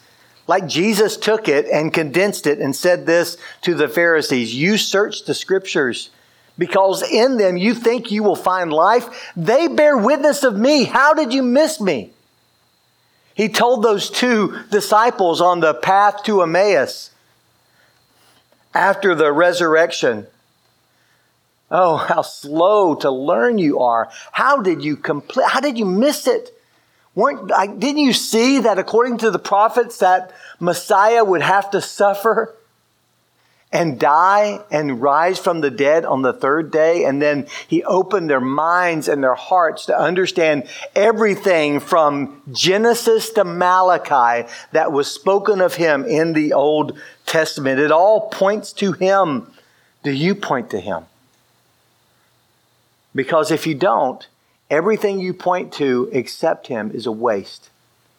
like 0.46 0.66
Jesus 0.66 1.16
took 1.16 1.48
it 1.48 1.66
and 1.66 1.92
condensed 1.92 2.46
it 2.46 2.58
and 2.58 2.74
said 2.74 3.06
this 3.06 3.36
to 3.62 3.74
the 3.74 3.88
Pharisees 3.88 4.54
You 4.54 4.76
search 4.76 5.24
the 5.24 5.34
scriptures 5.34 6.10
because 6.58 7.02
in 7.02 7.36
them 7.36 7.56
you 7.56 7.74
think 7.74 8.10
you 8.10 8.22
will 8.22 8.36
find 8.36 8.72
life. 8.72 9.32
They 9.36 9.68
bear 9.68 9.96
witness 9.96 10.44
of 10.44 10.56
me. 10.56 10.84
How 10.84 11.14
did 11.14 11.32
you 11.32 11.42
miss 11.42 11.80
me? 11.80 12.12
He 13.34 13.48
told 13.48 13.82
those 13.82 14.10
two 14.10 14.60
disciples 14.70 15.40
on 15.40 15.60
the 15.60 15.74
path 15.74 16.22
to 16.24 16.42
Emmaus 16.42 17.10
after 18.72 19.14
the 19.14 19.32
resurrection 19.32 20.26
Oh, 21.70 21.96
how 21.96 22.22
slow 22.22 22.94
to 22.96 23.10
learn 23.10 23.58
you 23.58 23.80
are. 23.80 24.08
How 24.30 24.60
did 24.60 24.84
you 24.84 24.96
complete, 24.96 25.48
how 25.48 25.58
did 25.58 25.76
you 25.76 25.84
miss 25.84 26.28
it? 26.28 26.53
Weren't, 27.14 27.48
didn't 27.78 27.98
you 27.98 28.12
see 28.12 28.60
that 28.60 28.78
according 28.78 29.18
to 29.18 29.30
the 29.30 29.38
prophets 29.38 29.98
that 29.98 30.32
Messiah 30.58 31.24
would 31.24 31.42
have 31.42 31.70
to 31.70 31.80
suffer 31.80 32.54
and 33.70 33.98
die 33.98 34.60
and 34.70 35.00
rise 35.00 35.38
from 35.38 35.60
the 35.60 35.70
dead 35.70 36.04
on 36.04 36.22
the 36.22 36.32
third 36.32 36.72
day? 36.72 37.04
And 37.04 37.22
then 37.22 37.46
he 37.68 37.84
opened 37.84 38.28
their 38.28 38.40
minds 38.40 39.06
and 39.06 39.22
their 39.22 39.36
hearts 39.36 39.86
to 39.86 39.96
understand 39.98 40.68
everything 40.96 41.78
from 41.78 42.42
Genesis 42.50 43.30
to 43.30 43.44
Malachi 43.44 44.48
that 44.72 44.90
was 44.90 45.08
spoken 45.08 45.60
of 45.60 45.74
him 45.74 46.04
in 46.04 46.32
the 46.32 46.52
Old 46.52 46.98
Testament. 47.26 47.78
It 47.78 47.92
all 47.92 48.28
points 48.28 48.72
to 48.74 48.92
him. 48.92 49.52
Do 50.02 50.10
you 50.10 50.34
point 50.34 50.70
to 50.70 50.80
him? 50.80 51.04
Because 53.14 53.52
if 53.52 53.68
you 53.68 53.76
don't, 53.76 54.26
everything 54.74 55.20
you 55.20 55.32
point 55.32 55.72
to 55.74 56.10
except 56.12 56.66
Him 56.66 56.90
is 56.92 57.06
a 57.06 57.12
waste. 57.12 57.70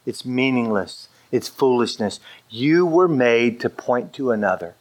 It's 0.05 0.25
meaningless. 0.25 1.09
It's 1.31 1.49
foolishness. 1.49 2.21
You 2.49 2.85
were 2.85 3.09
made 3.09 3.59
to 3.59 3.69
point 3.69 4.13
to 4.13 4.31
another. 4.31 4.75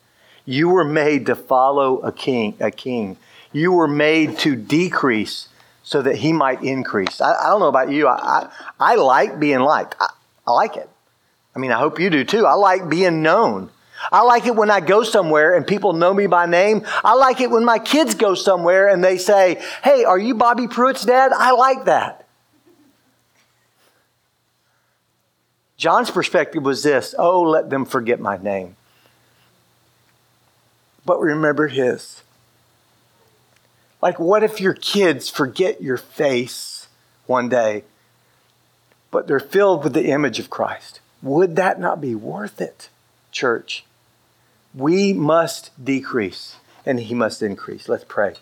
You 0.46 0.68
were 0.68 0.84
made 0.84 1.26
to 1.26 1.34
follow 1.34 1.98
a 1.98 2.12
king, 2.12 2.54
a 2.60 2.70
king. 2.70 3.16
You 3.52 3.72
were 3.72 3.88
made 3.88 4.38
to 4.40 4.54
decrease 4.54 5.48
so 5.82 6.00
that 6.02 6.16
he 6.16 6.32
might 6.32 6.62
increase. 6.62 7.20
I, 7.20 7.34
I 7.34 7.46
don't 7.48 7.60
know 7.60 7.68
about 7.68 7.90
you. 7.90 8.06
I, 8.06 8.14
I, 8.14 8.92
I 8.92 8.94
like 8.94 9.40
being 9.40 9.60
liked. 9.60 9.96
I, 9.98 10.08
I 10.46 10.52
like 10.52 10.76
it. 10.76 10.88
I 11.56 11.58
mean, 11.58 11.72
I 11.72 11.78
hope 11.78 11.98
you 11.98 12.08
do 12.08 12.24
too. 12.24 12.46
I 12.46 12.54
like 12.54 12.88
being 12.88 13.22
known. 13.22 13.70
I 14.12 14.22
like 14.22 14.46
it 14.46 14.54
when 14.54 14.70
I 14.70 14.80
go 14.80 15.02
somewhere 15.02 15.54
and 15.54 15.66
people 15.66 15.92
know 15.92 16.12
me 16.12 16.26
by 16.26 16.46
name. 16.46 16.84
I 17.02 17.14
like 17.14 17.40
it 17.40 17.50
when 17.50 17.64
my 17.64 17.78
kids 17.78 18.14
go 18.14 18.34
somewhere 18.34 18.88
and 18.88 19.02
they 19.02 19.18
say, 19.18 19.62
Hey, 19.82 20.04
are 20.04 20.18
you 20.18 20.34
Bobby 20.34 20.68
Pruitt's 20.68 21.04
dad? 21.04 21.32
I 21.32 21.52
like 21.52 21.86
that. 21.86 22.26
John's 25.76 26.10
perspective 26.10 26.62
was 26.62 26.82
this 26.82 27.14
Oh, 27.18 27.42
let 27.42 27.70
them 27.70 27.84
forget 27.84 28.20
my 28.20 28.36
name. 28.36 28.76
But 31.04 31.20
remember 31.20 31.68
his. 31.68 32.22
Like, 34.00 34.18
what 34.18 34.42
if 34.42 34.60
your 34.60 34.74
kids 34.74 35.30
forget 35.30 35.82
your 35.82 35.96
face 35.96 36.88
one 37.26 37.48
day, 37.48 37.84
but 39.10 39.26
they're 39.26 39.40
filled 39.40 39.82
with 39.82 39.94
the 39.94 40.10
image 40.10 40.38
of 40.38 40.50
Christ? 40.50 41.00
Would 41.22 41.56
that 41.56 41.80
not 41.80 42.02
be 42.02 42.14
worth 42.14 42.60
it, 42.60 42.90
church? 43.32 43.84
We 44.74 45.12
must 45.12 45.70
decrease 45.82 46.56
and 46.84 46.98
he 46.98 47.14
must 47.14 47.42
increase. 47.42 47.88
Let's 47.88 48.04
pray. 48.04 48.34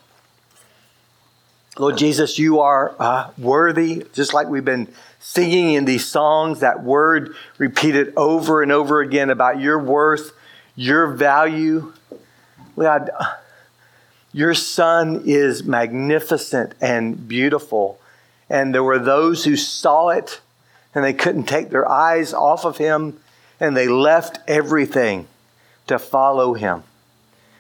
Lord 1.79 1.97
Jesus, 1.97 2.39
you 2.39 2.61
are 2.61 2.95
uh, 2.99 3.31
worthy, 3.39 4.05
just 4.13 4.35
like 4.35 4.49
we've 4.49 4.65
been 4.65 4.89
singing 5.21 5.73
in 5.75 5.85
these 5.85 6.05
songs, 6.05 6.61
that 6.61 6.83
word 6.83 7.35
repeated 7.57 8.13
over 8.17 8.63
and 8.63 8.71
over 8.71 9.01
again 9.01 9.31
about 9.31 9.59
your 9.59 9.79
worth, 9.79 10.33
your 10.77 11.07
value. 11.07 11.93
God, 12.79 13.11
your 14.33 14.55
son 14.55 15.23
is 15.25 15.65
magnificent 15.65 16.75
and 16.81 17.27
beautiful. 17.29 17.99
And 18.51 18.75
there 18.75 18.85
were 18.85 18.99
those 18.99 19.45
who 19.45 19.57
saw 19.57 20.11
it 20.11 20.41
and 20.95 21.03
they 21.03 21.15
couldn't 21.15 21.45
take 21.45 21.71
their 21.71 21.89
eyes 21.89 22.35
off 22.35 22.67
of 22.67 22.77
him 22.77 23.19
and 23.61 23.75
they 23.75 23.89
left 23.89 24.41
everything 24.47 25.27
to 25.87 25.99
follow 25.99 26.55
him. 26.55 26.83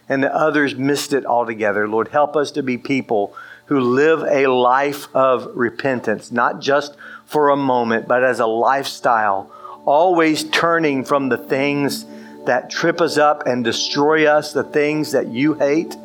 And 0.08 0.22
the 0.22 0.34
others 0.34 0.74
missed 0.74 1.12
it 1.12 1.24
altogether. 1.24 1.88
Lord, 1.88 2.08
help 2.08 2.36
us 2.36 2.50
to 2.52 2.62
be 2.62 2.76
people 2.78 3.34
who 3.66 3.80
live 3.80 4.22
a 4.22 4.48
life 4.48 5.14
of 5.14 5.48
repentance, 5.54 6.30
not 6.32 6.60
just 6.60 6.96
for 7.24 7.48
a 7.48 7.56
moment, 7.56 8.08
but 8.08 8.22
as 8.22 8.40
a 8.40 8.46
lifestyle, 8.46 9.50
always 9.86 10.44
turning 10.44 11.04
from 11.04 11.28
the 11.28 11.38
things 11.38 12.04
that 12.44 12.70
trip 12.70 13.00
us 13.00 13.16
up 13.16 13.46
and 13.46 13.64
destroy 13.64 14.26
us, 14.26 14.52
the 14.52 14.64
things 14.64 15.12
that 15.12 15.28
you 15.28 15.54
hate, 15.54 15.96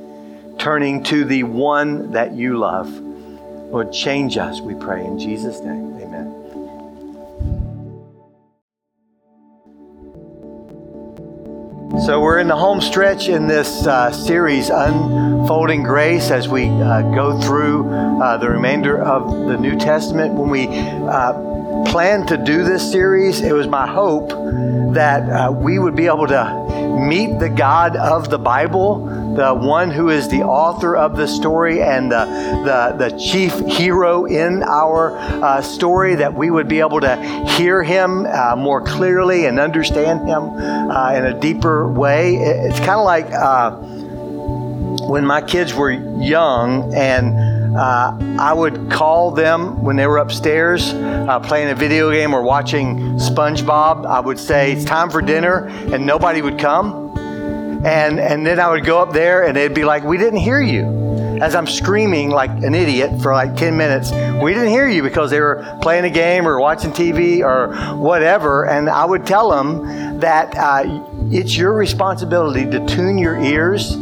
turning 0.60 1.04
to 1.04 1.26
the 1.26 1.44
one 1.44 2.12
that 2.12 2.34
you 2.34 2.58
love. 2.58 2.90
Lord, 2.90 3.92
change 3.92 4.38
us, 4.38 4.62
we 4.62 4.76
pray 4.76 5.04
in 5.04 5.20
Jesus' 5.20 5.60
name. 5.60 5.97
So, 12.06 12.22
we're 12.22 12.38
in 12.38 12.48
the 12.48 12.56
home 12.56 12.80
stretch 12.80 13.28
in 13.28 13.48
this 13.48 13.88
uh, 13.88 14.12
series, 14.12 14.70
Unfolding 14.70 15.82
Grace, 15.82 16.30
as 16.30 16.48
we 16.48 16.70
uh, 16.70 17.02
go 17.02 17.42
through 17.42 17.90
uh, 17.90 18.38
the 18.38 18.50
remainder 18.50 19.02
of 19.02 19.48
the 19.48 19.58
New 19.58 19.78
Testament. 19.78 20.36
When 20.36 20.50
we 20.50 20.68
uh, 20.68 21.34
planned 21.86 22.28
to 22.30 22.38
do 22.38 22.64
this 22.64 22.92
series, 22.92 23.42
it 23.42 23.54
was 23.54 23.68
my 23.68 23.88
hope 23.88 24.30
that 24.94 25.30
uh, 25.30 25.52
we 25.52 25.80
would 25.80 25.96
be 25.96 26.08
able 26.08 26.28
to 26.28 26.98
meet 27.00 27.40
the 27.40 27.50
God 27.50 27.96
of 27.96 28.30
the 28.30 28.40
Bible, 28.40 29.06
the 29.36 29.54
one 29.54 29.92
who 29.92 30.10
is 30.10 30.28
the 30.30 30.42
author 30.44 30.96
of 30.96 31.16
the 31.16 31.28
story 31.28 31.82
and 31.82 32.12
the, 32.12 32.26
the, 32.66 33.10
the 33.10 33.20
chief 33.20 33.54
hero 33.68 34.26
in 34.26 34.64
our 34.64 35.18
uh, 35.18 35.62
story, 35.62 36.16
that 36.16 36.34
we 36.34 36.50
would 36.50 36.68
be 36.68 36.80
able 36.80 37.00
to 37.02 37.16
hear 37.58 37.84
him 37.84 38.26
uh, 38.26 38.56
more 38.56 38.82
clearly 38.82 39.46
and 39.46 39.60
understand 39.60 40.28
him 40.28 40.44
uh, 40.44 41.14
in 41.14 41.26
a 41.26 41.40
deeper 41.40 41.92
way. 41.92 42.36
It's 42.36 42.80
kind 42.80 43.00
of 43.00 43.06
like 43.06 43.32
uh, 43.32 43.72
when 45.08 45.26
my 45.26 45.42
kids 45.42 45.74
were 45.74 45.92
young 45.92 46.94
and 46.94 47.47
uh, 47.78 48.18
I 48.40 48.54
would 48.54 48.90
call 48.90 49.32
them 49.32 49.84
when 49.84 49.96
they 49.96 50.08
were 50.08 50.18
upstairs 50.18 50.90
uh, 50.94 51.40
playing 51.40 51.70
a 51.70 51.76
video 51.76 52.12
game 52.12 52.34
or 52.34 52.42
watching 52.42 52.98
SpongeBob. 53.18 54.06
I 54.06 54.20
would 54.20 54.40
say, 54.40 54.72
It's 54.74 54.84
time 54.84 55.12
for 55.12 55.22
dinner, 55.22 55.68
and 55.94 56.06
nobody 56.06 56.42
would 56.42 56.58
come. 56.58 57.16
And, 57.86 58.20
and 58.20 58.46
then 58.46 58.60
I 58.60 58.72
would 58.72 58.84
go 58.84 59.00
up 59.00 59.14
there, 59.14 59.46
and 59.46 59.56
they'd 59.56 59.76
be 59.76 59.86
like, 59.86 60.04
We 60.04 60.18
didn't 60.18 60.40
hear 60.40 60.60
you. 60.60 61.06
As 61.40 61.54
I'm 61.54 61.68
screaming 61.68 62.32
like 62.32 62.50
an 62.50 62.74
idiot 62.74 63.22
for 63.22 63.32
like 63.32 63.56
10 63.56 63.78
minutes, 63.78 64.12
we 64.42 64.56
didn't 64.56 64.70
hear 64.70 64.88
you 64.88 65.04
because 65.04 65.30
they 65.30 65.40
were 65.40 65.78
playing 65.84 66.04
a 66.06 66.10
game 66.10 66.48
or 66.48 66.60
watching 66.60 66.90
TV 66.92 67.42
or 67.42 67.96
whatever. 67.96 68.66
And 68.66 68.90
I 68.90 69.06
would 69.06 69.24
tell 69.24 69.52
them 69.52 70.20
that 70.20 70.58
uh, 70.58 70.84
it's 71.30 71.56
your 71.56 71.74
responsibility 71.74 72.68
to 72.72 72.84
tune 72.88 73.20
your 73.20 73.40
ears 73.40 73.96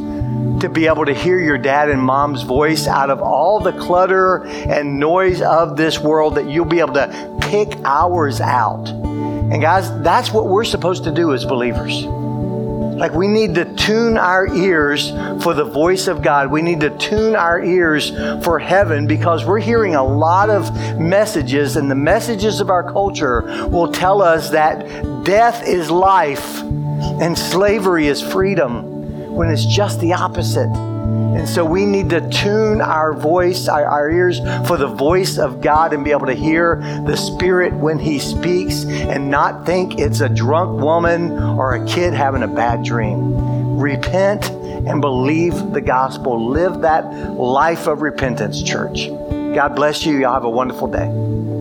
to 0.59 0.69
be 0.69 0.87
able 0.87 1.05
to 1.05 1.13
hear 1.13 1.39
your 1.39 1.57
dad 1.57 1.89
and 1.89 2.01
mom's 2.01 2.43
voice 2.43 2.87
out 2.87 3.09
of 3.09 3.21
all 3.21 3.59
the 3.59 3.73
clutter 3.73 4.45
and 4.45 4.99
noise 4.99 5.41
of 5.41 5.75
this 5.77 5.99
world, 5.99 6.35
that 6.35 6.49
you'll 6.49 6.65
be 6.65 6.79
able 6.79 6.93
to 6.93 7.37
pick 7.41 7.75
ours 7.83 8.41
out. 8.41 8.87
And 8.87 9.61
guys, 9.61 9.89
that's 10.01 10.31
what 10.31 10.47
we're 10.47 10.63
supposed 10.63 11.03
to 11.03 11.11
do 11.11 11.33
as 11.33 11.45
believers. 11.45 12.03
Like 12.03 13.11
we 13.11 13.27
need 13.27 13.55
to 13.55 13.65
tune 13.75 14.17
our 14.17 14.47
ears 14.55 15.09
for 15.43 15.53
the 15.53 15.65
voice 15.65 16.07
of 16.07 16.21
God. 16.21 16.49
We 16.49 16.61
need 16.61 16.79
to 16.79 16.97
tune 16.97 17.35
our 17.35 17.61
ears 17.61 18.11
for 18.43 18.57
heaven 18.57 19.05
because 19.05 19.45
we're 19.45 19.59
hearing 19.59 19.95
a 19.95 20.03
lot 20.03 20.49
of 20.49 20.73
messages, 20.97 21.75
and 21.75 21.91
the 21.91 21.95
messages 21.95 22.61
of 22.61 22.69
our 22.69 22.89
culture 22.89 23.67
will 23.67 23.91
tell 23.91 24.21
us 24.21 24.49
that 24.51 24.79
death 25.25 25.67
is 25.67 25.91
life 25.91 26.61
and 26.61 27.37
slavery 27.37 28.07
is 28.07 28.21
freedom 28.21 28.94
when 29.35 29.49
it's 29.51 29.65
just 29.65 29.99
the 29.99 30.13
opposite. 30.13 30.69
And 30.69 31.47
so 31.47 31.65
we 31.65 31.85
need 31.85 32.09
to 32.11 32.27
tune 32.29 32.81
our 32.81 33.13
voice, 33.13 33.67
our, 33.67 33.85
our, 33.85 34.09
ears 34.09 34.39
for 34.67 34.77
the 34.77 34.87
voice 34.87 35.37
of 35.37 35.61
God 35.61 35.93
and 35.93 36.03
be 36.03 36.11
able 36.11 36.27
to 36.27 36.33
hear 36.33 36.77
the 37.05 37.15
Spirit 37.17 37.73
when 37.73 37.99
He 37.99 38.19
speaks 38.19 38.85
and 38.85 39.29
not 39.29 39.65
think 39.65 39.99
it's 39.99 40.21
a 40.21 40.29
drunk 40.29 40.81
woman 40.81 41.37
or 41.37 41.75
a 41.75 41.85
kid 41.85 42.13
having 42.13 42.41
a 42.41 42.47
bad 42.47 42.83
dream. 42.83 43.77
Repent 43.77 44.49
and 44.49 45.01
believe 45.01 45.73
the 45.73 45.81
gospel. 45.81 46.49
Live 46.49 46.81
that 46.81 47.03
life 47.37 47.87
of 47.87 48.01
repentance, 48.01 48.63
church. 48.63 49.09
God 49.09 49.75
bless 49.75 50.05
you. 50.05 50.17
Y'all 50.17 50.33
have 50.33 50.45
a 50.45 50.49
wonderful 50.49 50.87
day. 50.87 51.45